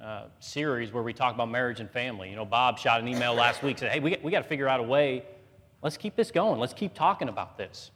[0.04, 2.30] uh, series where we talk about marriage and family.
[2.30, 4.68] You know, Bob shot an email last week, said, hey, we, we got to figure
[4.68, 5.24] out a way.
[5.82, 6.60] Let's keep this going.
[6.60, 7.92] Let's keep talking about this.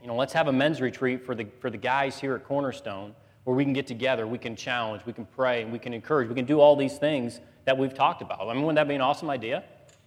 [0.00, 3.14] You know, let's have a men's retreat for the, for the guys here at Cornerstone
[3.44, 6.28] where we can get together, we can challenge, we can pray, and we can encourage,
[6.28, 8.48] we can do all these things that we've talked about.
[8.48, 9.64] I mean, wouldn't that be an awesome idea?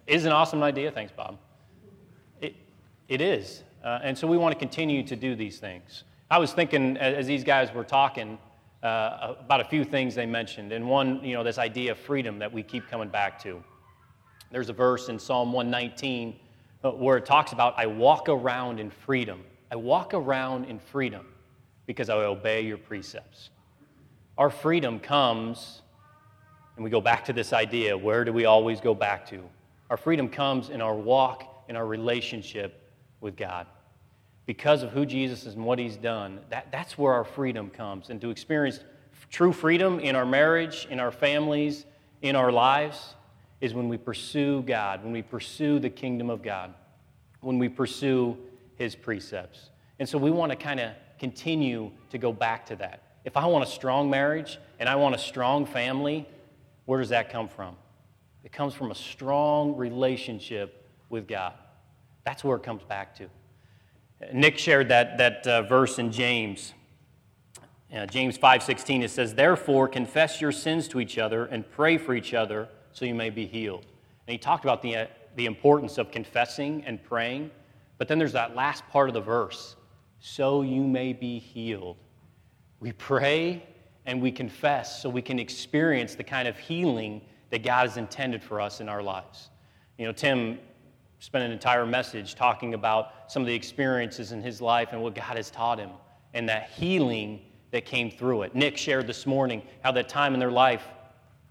[0.07, 0.91] It is an awesome idea.
[0.91, 1.37] Thanks, Bob.
[2.41, 2.55] It,
[3.07, 3.63] it is.
[3.83, 6.03] Uh, and so we want to continue to do these things.
[6.31, 8.39] I was thinking as, as these guys were talking
[8.83, 12.39] uh, about a few things they mentioned, and one, you know, this idea of freedom
[12.39, 13.63] that we keep coming back to.
[14.51, 16.39] There's a verse in Psalm 119
[16.83, 19.43] uh, where it talks about, I walk around in freedom.
[19.71, 21.25] I walk around in freedom
[21.85, 23.49] because I obey your precepts.
[24.37, 25.81] Our freedom comes,
[26.75, 29.41] and we go back to this idea where do we always go back to?
[29.89, 33.67] Our freedom comes in our walk, in our relationship with God.
[34.47, 38.09] Because of who Jesus is and what he's done, that, that's where our freedom comes.
[38.09, 38.79] And to experience
[39.29, 41.85] true freedom in our marriage, in our families,
[42.23, 43.13] in our lives,
[43.61, 46.73] is when we pursue God, when we pursue the kingdom of God,
[47.41, 48.37] when we pursue
[48.75, 49.69] his precepts.
[49.99, 53.03] And so we want to kind of continue to go back to that.
[53.25, 56.25] If I want a strong marriage and I want a strong family,
[56.85, 57.75] where does that come from?
[58.45, 61.53] It comes from a strong relationship with God.
[62.23, 63.27] That's where it comes back to.
[64.33, 66.73] Nick shared that, that uh, verse in James.
[67.93, 72.13] Uh, James 5:16 it says therefore confess your sins to each other and pray for
[72.13, 73.85] each other so you may be healed.
[74.27, 77.51] And he talked about the, uh, the importance of confessing and praying,
[77.97, 79.75] but then there's that last part of the verse
[80.19, 81.97] so you may be healed.
[82.79, 83.63] We pray
[84.05, 88.43] and we confess so we can experience the kind of healing that God has intended
[88.43, 89.49] for us in our lives.
[89.97, 90.59] You know, Tim
[91.19, 95.15] spent an entire message talking about some of the experiences in his life and what
[95.15, 95.89] God has taught him
[96.33, 98.55] and that healing that came through it.
[98.55, 100.83] Nick shared this morning how that time in their life,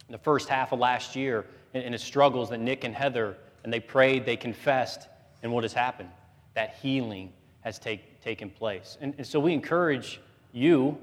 [0.09, 3.73] in the first half of last year, and his struggles that Nick and Heather, and
[3.73, 5.09] they prayed, they confessed,
[5.43, 6.09] and what has happened?
[6.55, 8.97] That healing has take, taken place.
[9.01, 10.21] And, and so we encourage
[10.53, 10.97] you,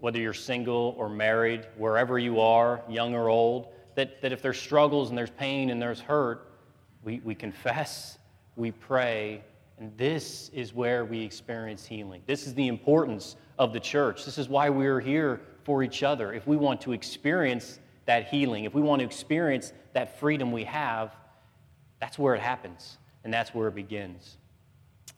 [0.00, 4.58] whether you're single or married, wherever you are, young or old, that, that if there's
[4.58, 6.47] struggles and there's pain and there's hurt,
[7.04, 8.18] we, we confess,
[8.56, 9.42] we pray,
[9.78, 12.22] and this is where we experience healing.
[12.26, 14.24] This is the importance of the church.
[14.24, 16.32] This is why we're here for each other.
[16.32, 20.64] If we want to experience that healing, if we want to experience that freedom we
[20.64, 21.14] have,
[22.00, 24.38] that's where it happens, and that's where it begins.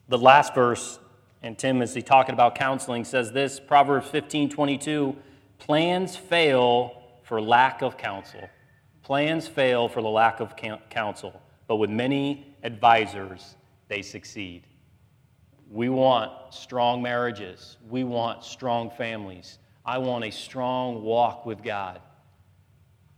[0.09, 0.99] The last verse,
[1.43, 5.17] and Tim, as he talking about counseling, says this Proverbs 15 22
[5.59, 8.49] plans fail for lack of counsel.
[9.03, 10.55] Plans fail for the lack of
[10.91, 11.41] counsel,
[11.71, 13.55] but with many advisors,
[13.87, 14.65] they succeed.
[15.71, 17.77] We want strong marriages.
[17.89, 19.61] We want strong families.
[19.87, 22.01] I want a strong walk with God.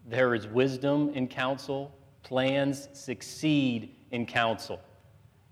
[0.07, 1.96] There is wisdom in counsel.
[2.24, 4.82] Plans succeed in counsel.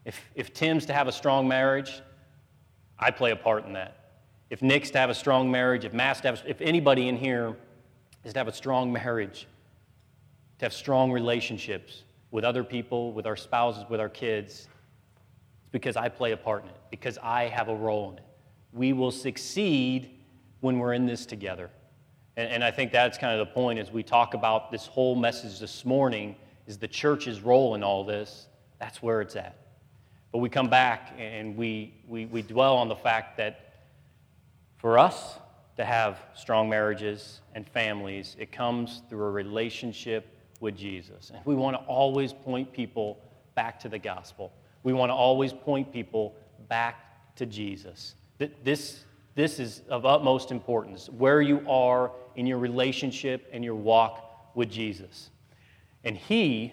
[0.05, 2.03] If, if Tim's to have a strong marriage,
[2.99, 4.11] I play a part in that.
[4.51, 7.57] If Nick's to have a strong marriage, if Matt's to have, if anybody in here
[8.25, 9.49] is to have a strong marriage,
[10.59, 14.69] to have strong relationships with other people, with our spouses, with our kids,
[15.61, 18.25] it's because I play a part in it, because I have a role in it.
[18.73, 20.11] We will succeed
[20.61, 21.71] when we're in this together.
[22.37, 25.17] And, and I think that's kind of the point as we talk about this whole
[25.17, 28.47] message this morning is the church's role in all this.
[28.79, 29.57] That's where it's at.
[30.33, 33.75] But we come back and we, we, we dwell on the fact that
[34.77, 35.39] for us
[35.77, 41.31] to have strong marriages and families, it comes through a relationship with Jesus.
[41.35, 43.19] And we want to always point people
[43.55, 44.53] back to the gospel.
[44.83, 46.37] We want to always point people
[46.69, 48.15] back to Jesus.
[48.39, 49.05] This,
[49.35, 54.71] this is of utmost importance, where you are in your relationship and your walk with
[54.71, 55.31] Jesus.
[56.05, 56.73] And He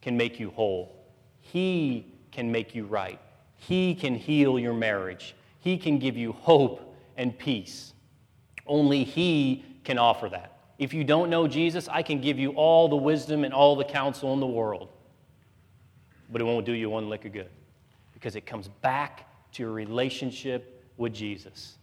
[0.00, 0.94] can make you whole.
[1.40, 3.20] He can make you right.
[3.56, 5.34] He can heal your marriage.
[5.60, 7.92] He can give you hope and peace.
[8.66, 10.57] Only He can offer that.
[10.78, 13.84] If you don't know Jesus, I can give you all the wisdom and all the
[13.84, 14.88] counsel in the world,
[16.30, 17.50] but it won't do you one lick of good
[18.14, 21.78] because it comes back to your relationship with Jesus.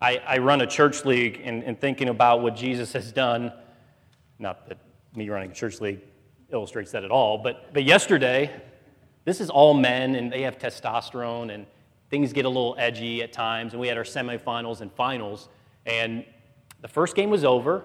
[0.00, 3.52] I, I run a church league and, and thinking about what Jesus has done,
[4.38, 4.78] not that
[5.14, 6.00] me running a church league
[6.50, 8.50] illustrates that at all, but, but yesterday,
[9.24, 11.66] this is all men and they have testosterone and
[12.08, 13.72] things get a little edgy at times.
[13.72, 15.48] And we had our semifinals and finals.
[15.84, 16.24] And
[16.80, 17.84] the first game was over,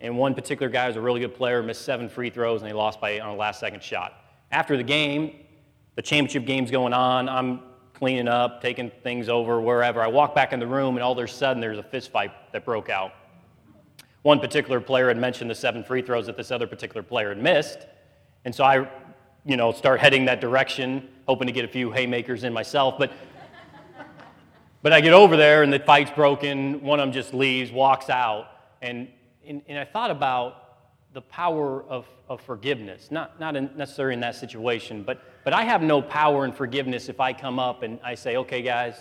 [0.00, 2.74] and one particular guy was a really good player, missed seven free throws, and they
[2.74, 4.14] lost by on a last second shot.
[4.50, 5.36] After the game,
[5.94, 7.28] the championship game's going on.
[7.28, 7.60] I'm
[7.94, 10.02] cleaning up, taking things over, wherever.
[10.02, 12.30] I walk back in the room, and all of a sudden, there's a fist fight
[12.52, 13.12] that broke out.
[14.22, 17.42] One particular player had mentioned the seven free throws that this other particular player had
[17.42, 17.86] missed.
[18.44, 18.88] And so I,
[19.44, 22.96] you know, start heading that direction, hoping to get a few haymakers in myself.
[22.98, 23.12] But
[24.86, 26.80] but I get over there and the fight's broken.
[26.80, 28.46] One of them just leaves, walks out.
[28.80, 29.08] And,
[29.46, 30.62] and, and I thought about
[31.12, 35.64] the power of, of forgiveness, not, not in, necessarily in that situation, but, but I
[35.64, 38.96] have no power in forgiveness if I come up and I say, okay, guys,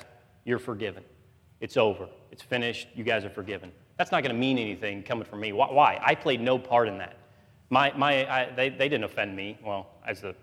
[0.46, 1.04] you're forgiven.
[1.60, 2.08] It's over.
[2.32, 2.88] It's finished.
[2.96, 3.72] You guys are forgiven.
[3.98, 5.52] That's not going to mean anything coming from me.
[5.52, 6.00] Why?
[6.02, 7.18] I played no part in that.
[7.70, 9.58] My, my, I, they, they didn't offend me.
[9.64, 10.36] Well, as the,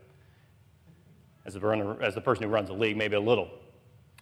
[1.47, 3.49] as, the runner, as the person who runs the league, maybe a little.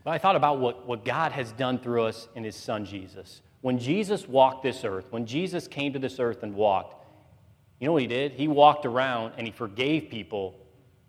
[0.05, 3.41] But I thought about what, what God has done through us in His Son Jesus.
[3.61, 6.97] When Jesus walked this earth, when Jesus came to this earth and walked,
[7.79, 8.33] you know what He did?
[8.33, 10.55] He walked around and He forgave people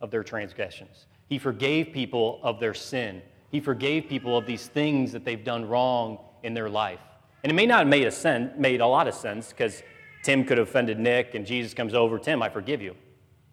[0.02, 1.06] of their transgressions.
[1.28, 3.22] He forgave people of their sin.
[3.52, 7.00] He forgave people of these things that they've done wrong in their life.
[7.44, 9.82] And it may not have made a, sen- made a lot of sense because
[10.24, 12.96] Tim could have offended Nick and Jesus comes over, Tim, I forgive you.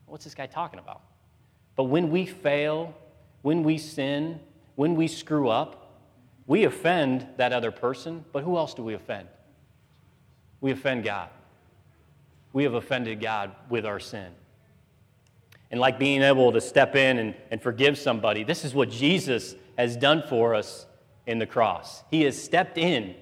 [0.06, 1.02] What's this guy talking about?
[1.76, 2.94] But when we fail,
[3.42, 4.40] when we sin,
[4.74, 5.77] when we screw up,
[6.48, 9.28] we offend that other person, but who else do we offend?
[10.62, 11.28] We offend God.
[12.54, 14.32] We have offended God with our sin.
[15.70, 19.54] And like being able to step in and, and forgive somebody, this is what Jesus
[19.76, 20.86] has done for us
[21.26, 22.02] in the cross.
[22.10, 23.14] He has stepped in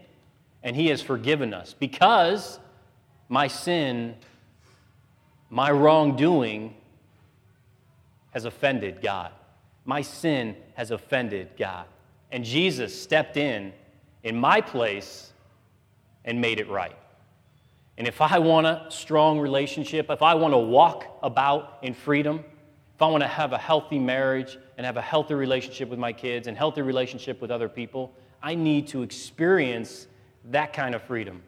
[0.63, 2.61] and He has forgiven us because
[3.29, 4.15] my sin,
[5.51, 6.77] my wrongdoing,
[8.31, 9.33] has offended God.
[9.85, 11.87] My sin has offended God.
[12.37, 13.73] And Jesus stepped in
[14.23, 15.33] in my place
[16.27, 16.95] and made it right.
[17.97, 22.45] And if I want a strong relationship, if I want to walk about in freedom,
[22.95, 26.13] if I want to have a healthy marriage and have a healthy relationship with my
[26.13, 28.13] kids and healthy relationship with other people,
[28.43, 30.07] I need to experience
[30.51, 31.41] that kind of freedom.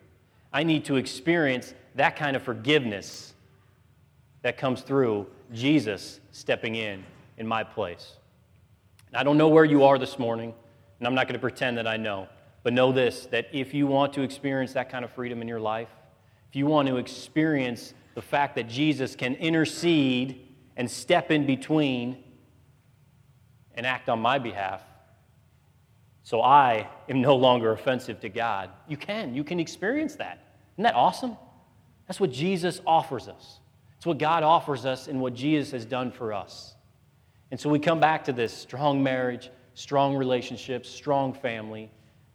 [0.55, 3.35] I need to experience that kind of forgiveness
[4.41, 7.05] that comes through Jesus stepping in
[7.37, 8.15] in my place.
[9.09, 10.55] And I don't know where you are this morning,
[10.99, 12.29] and I'm not going to pretend that I know.
[12.63, 15.61] But know this that if you want to experience that kind of freedom in your
[15.61, 15.89] life,
[16.49, 22.23] if you want to experience the fact that Jesus can intercede and step in between
[23.75, 24.83] and act on my behalf,
[26.25, 29.35] so I am no longer offensive to God, you can.
[29.35, 30.45] You can experience that.
[30.75, 31.37] Isn't that awesome?
[32.07, 33.61] That's what Jesus offers us.
[33.97, 36.75] It's what God offers us and what Jesus has done for us.
[37.51, 41.89] And so we come back to this strong marriage, strong relationships, strong family,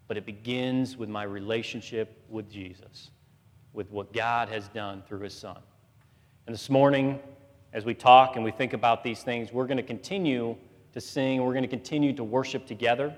[0.08, 3.12] but it begins with my relationship with Jesus,
[3.74, 5.58] with what God has done through his son.
[6.48, 7.20] And this morning,
[7.74, 10.56] as we talk and we think about these things, we're going to continue
[10.94, 13.14] to sing, we're going to continue to worship together.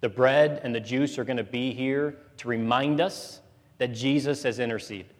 [0.00, 3.40] The bread and the juice are going to be here to remind us
[3.78, 5.14] that Jesus has interceded,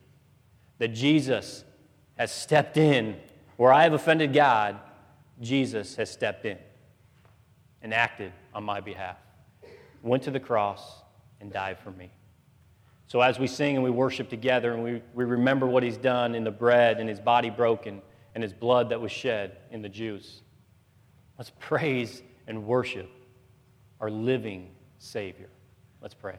[0.79, 1.63] that Jesus
[2.19, 3.15] has stepped in.
[3.59, 4.81] Where I have offended God,
[5.41, 6.59] Jesus has stepped in
[7.83, 9.17] and acted on my behalf,
[10.03, 11.03] went to the cross,
[11.41, 12.11] and died for me.
[13.09, 16.35] So as we sing and we worship together and we, we remember what he's done
[16.35, 18.01] in the bread and his body broken
[18.35, 20.41] and his blood that was shed in the juice,
[21.37, 23.11] let's praise and worship
[24.01, 25.49] our living Savior.
[26.01, 26.39] Let's pray.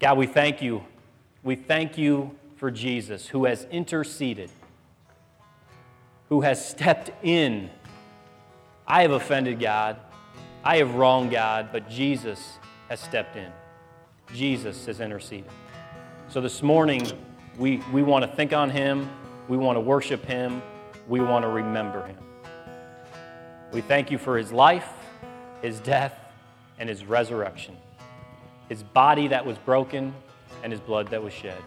[0.00, 0.84] God, we thank you.
[1.42, 4.50] We thank you for Jesus who has interceded,
[6.28, 7.70] who has stepped in.
[8.86, 9.96] I have offended God.
[10.62, 12.58] I have wronged God, but Jesus
[12.88, 13.50] has stepped in.
[14.34, 15.50] Jesus has interceded.
[16.28, 17.06] So this morning,
[17.58, 19.10] we, we want to think on him,
[19.48, 20.62] we want to worship him,
[21.08, 22.18] we want to remember him.
[23.72, 24.88] We thank you for his life,
[25.62, 26.14] his death,
[26.78, 27.76] and his resurrection,
[28.68, 30.14] his body that was broken,
[30.62, 31.60] and his blood that was shed.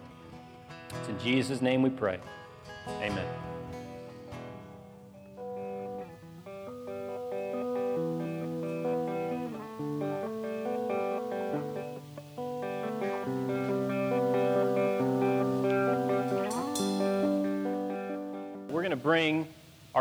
[0.99, 2.19] It's in Jesus' name we pray.
[3.01, 3.52] Amen.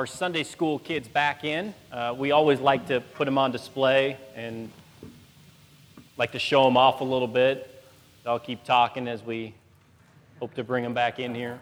[0.03, 1.73] Our Sunday school kids back in.
[1.93, 4.69] Uh, we always like to put them on display and
[6.17, 7.85] like to show them off a little bit.
[8.27, 9.55] I'll keep talking as we
[10.41, 11.61] hope to bring them back in here.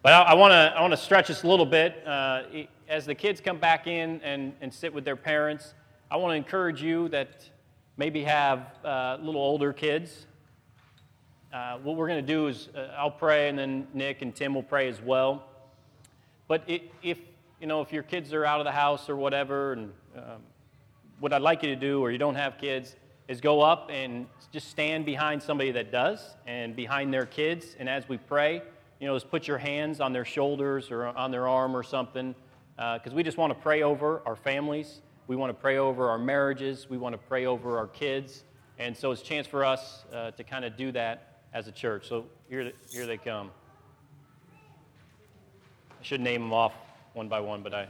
[0.00, 2.02] But I, I want to stretch this a little bit.
[2.06, 2.44] Uh,
[2.88, 5.74] as the kids come back in and, and sit with their parents,
[6.10, 7.50] I want to encourage you that
[7.98, 10.24] maybe have uh, little older kids.
[11.52, 14.54] Uh, what we're going to do is uh, I'll pray, and then Nick and Tim
[14.54, 15.48] will pray as well.
[16.48, 16.64] But
[17.02, 17.18] if,
[17.60, 20.42] you know, if your kids are out of the house or whatever, and um,
[21.20, 22.96] what I'd like you to do, or you don't have kids,
[23.28, 27.76] is go up and just stand behind somebody that does and behind their kids.
[27.78, 28.62] And as we pray,
[29.00, 32.34] you know, just put your hands on their shoulders or on their arm or something,
[32.76, 35.00] because uh, we just want to pray over our families.
[35.28, 36.90] We want to pray over our marriages.
[36.90, 38.44] We want to pray over our kids.
[38.78, 41.72] And so it's a chance for us uh, to kind of do that as a
[41.72, 42.08] church.
[42.08, 43.50] So here, here they come.
[46.02, 46.72] I should name them off
[47.12, 47.86] one by one, but I.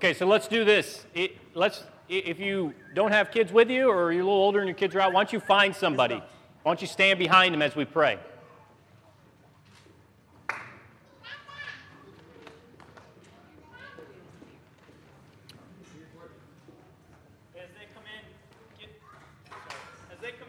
[0.00, 1.04] Okay, so let's do this.
[1.12, 4.66] It, let's, if you don't have kids with you or you're a little older and
[4.66, 6.14] your kids are out, why don't you find somebody?
[6.14, 6.24] Why
[6.64, 8.18] don't you stand behind them as we pray?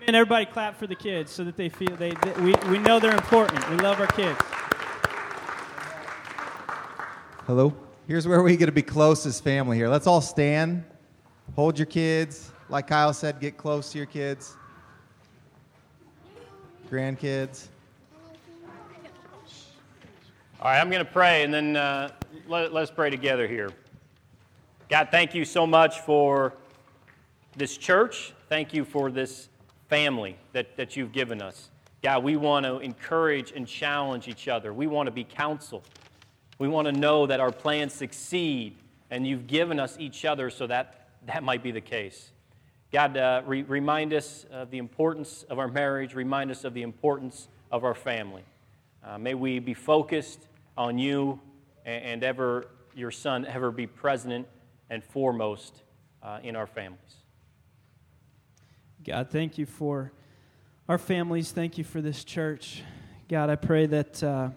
[0.07, 3.01] And everybody clap for the kids so that they feel they, they, we, we know
[3.01, 3.69] they're important.
[3.69, 4.39] We love our kids.
[7.47, 7.90] Hello.
[8.07, 9.87] Here's where we get to be close as family here.
[9.87, 10.83] Let's all stand.
[11.55, 12.51] Hold your kids.
[12.67, 14.55] Like Kyle said, get close to your kids.
[16.89, 17.67] Grandkids.
[20.59, 22.11] All right, I'm going to pray and then uh,
[22.47, 23.71] let, let's pray together here.
[24.89, 26.53] God, thank you so much for
[27.55, 28.33] this church.
[28.49, 29.47] Thank you for this
[29.89, 31.69] family that, that you've given us.
[32.01, 34.73] God, we want to encourage and challenge each other.
[34.73, 35.83] We want to be counsel.
[36.61, 38.75] We want to know that our plans succeed,
[39.09, 42.29] and you've given us each other so that that might be the case.
[42.91, 46.83] God, uh, re- remind us of the importance of our marriage, remind us of the
[46.83, 48.43] importance of our family.
[49.03, 50.39] Uh, may we be focused
[50.77, 51.39] on you
[51.83, 54.47] and, and, ever your son ever be president
[54.91, 55.81] and foremost
[56.21, 57.23] uh, in our families.
[59.03, 60.11] God, thank you for
[60.87, 61.51] our families.
[61.51, 62.83] Thank you for this church.
[63.27, 64.49] God, I pray that uh,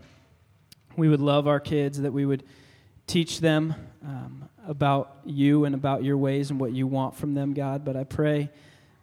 [0.96, 2.44] we would love our kids, that we would
[3.06, 7.54] teach them um, about you and about your ways and what you want from them,
[7.54, 7.84] God.
[7.84, 8.50] But I pray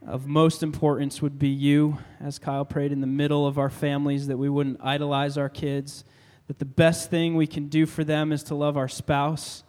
[0.06, 4.28] of most importance would be you, as Kyle prayed in the middle of our families,
[4.28, 6.04] that we wouldn't idolize our kids,
[6.48, 9.64] that the best thing we can do for them is to love our spouse.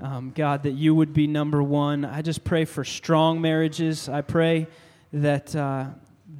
[0.00, 2.04] Um, God, that you would be number one.
[2.04, 4.08] I just pray for strong marriages.
[4.08, 4.68] I pray
[5.12, 5.86] that, uh,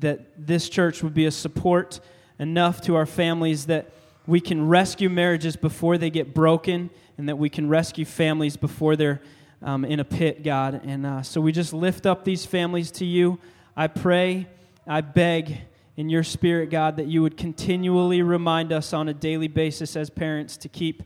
[0.00, 2.00] that this church would be a support
[2.38, 3.90] enough to our families that
[4.26, 8.96] we can rescue marriages before they get broken and that we can rescue families before
[8.96, 9.22] they're
[9.62, 10.80] um, in a pit, God.
[10.84, 13.38] And uh, so we just lift up these families to you.
[13.76, 14.46] I pray,
[14.86, 15.58] I beg
[15.96, 20.10] in your spirit, God, that you would continually remind us on a daily basis as
[20.10, 21.02] parents to keep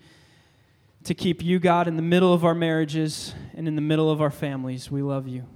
[1.02, 4.20] to keep you, God, in the middle of our marriages and in the middle of
[4.20, 4.90] our families.
[4.90, 5.46] We love you.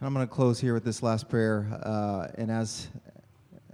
[0.00, 2.88] And I'm going to close here with this last prayer, uh, and as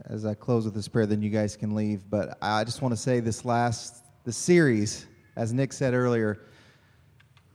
[0.07, 2.09] as I close with this prayer, then you guys can leave.
[2.09, 6.41] But I just want to say this last the series, as Nick said earlier,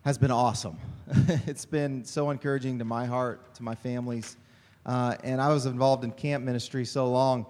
[0.03, 0.77] has been awesome.
[1.47, 4.37] it's been so encouraging to my heart, to my families,
[4.85, 7.45] uh, and I was involved in camp ministry so long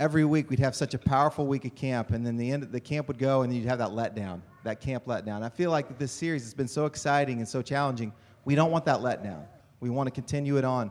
[0.00, 2.72] every week we'd have such a powerful week of camp, and then the end of
[2.72, 5.42] the camp would go, and you'd have that letdown, that camp letdown.
[5.42, 8.12] I feel like this series has been so exciting and so challenging.
[8.44, 9.44] We don't want that letdown.
[9.80, 10.90] We want to continue it on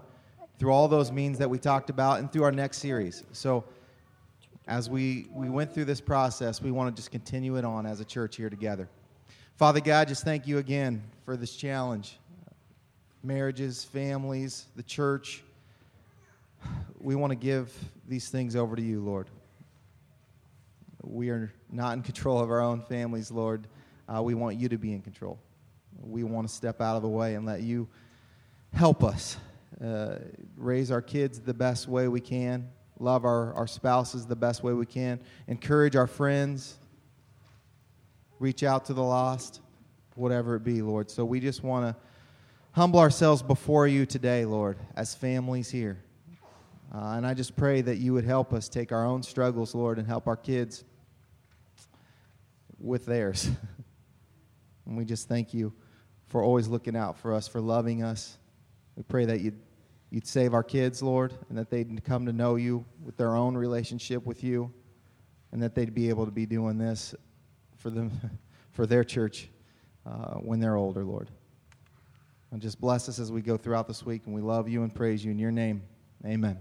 [0.59, 3.23] through all those means that we talked about and through our next series.
[3.31, 3.63] So,
[4.65, 7.99] as we, we went through this process, we want to just continue it on as
[7.99, 8.87] a church here together.
[9.57, 12.17] Father God, just thank you again for this challenge.
[13.23, 15.43] Marriages, families, the church
[17.03, 17.73] we want to give
[18.07, 19.27] these things over to you, Lord.
[21.03, 23.67] We are not in control of our own families, Lord.
[24.07, 25.37] Uh, we want you to be in control.
[26.01, 27.87] We want to step out of the way and let you
[28.73, 29.37] help us
[29.83, 30.19] uh,
[30.55, 32.69] raise our kids the best way we can,
[32.99, 36.77] love our, our spouses the best way we can, encourage our friends,
[38.39, 39.61] reach out to the lost,
[40.15, 41.09] whatever it be, Lord.
[41.09, 42.01] So we just want to
[42.71, 46.03] humble ourselves before you today, Lord, as families here.
[46.93, 49.97] Uh, and I just pray that you would help us take our own struggles, Lord,
[49.97, 50.83] and help our kids
[52.79, 53.49] with theirs.
[54.85, 55.73] and we just thank you
[56.27, 58.37] for always looking out for us, for loving us.
[58.95, 59.59] We pray that you'd,
[60.13, 63.57] you'd save our kids, Lord, and that they'd come to know you with their own
[63.57, 64.71] relationship with you,
[65.51, 67.15] and that they'd be able to be doing this
[67.77, 68.11] for them,
[68.71, 69.49] for their church
[70.05, 71.29] uh, when they're older, Lord.
[72.51, 74.93] And just bless us as we go throughout this week, and we love you and
[74.93, 75.81] praise you in your name.
[76.23, 76.59] Amen.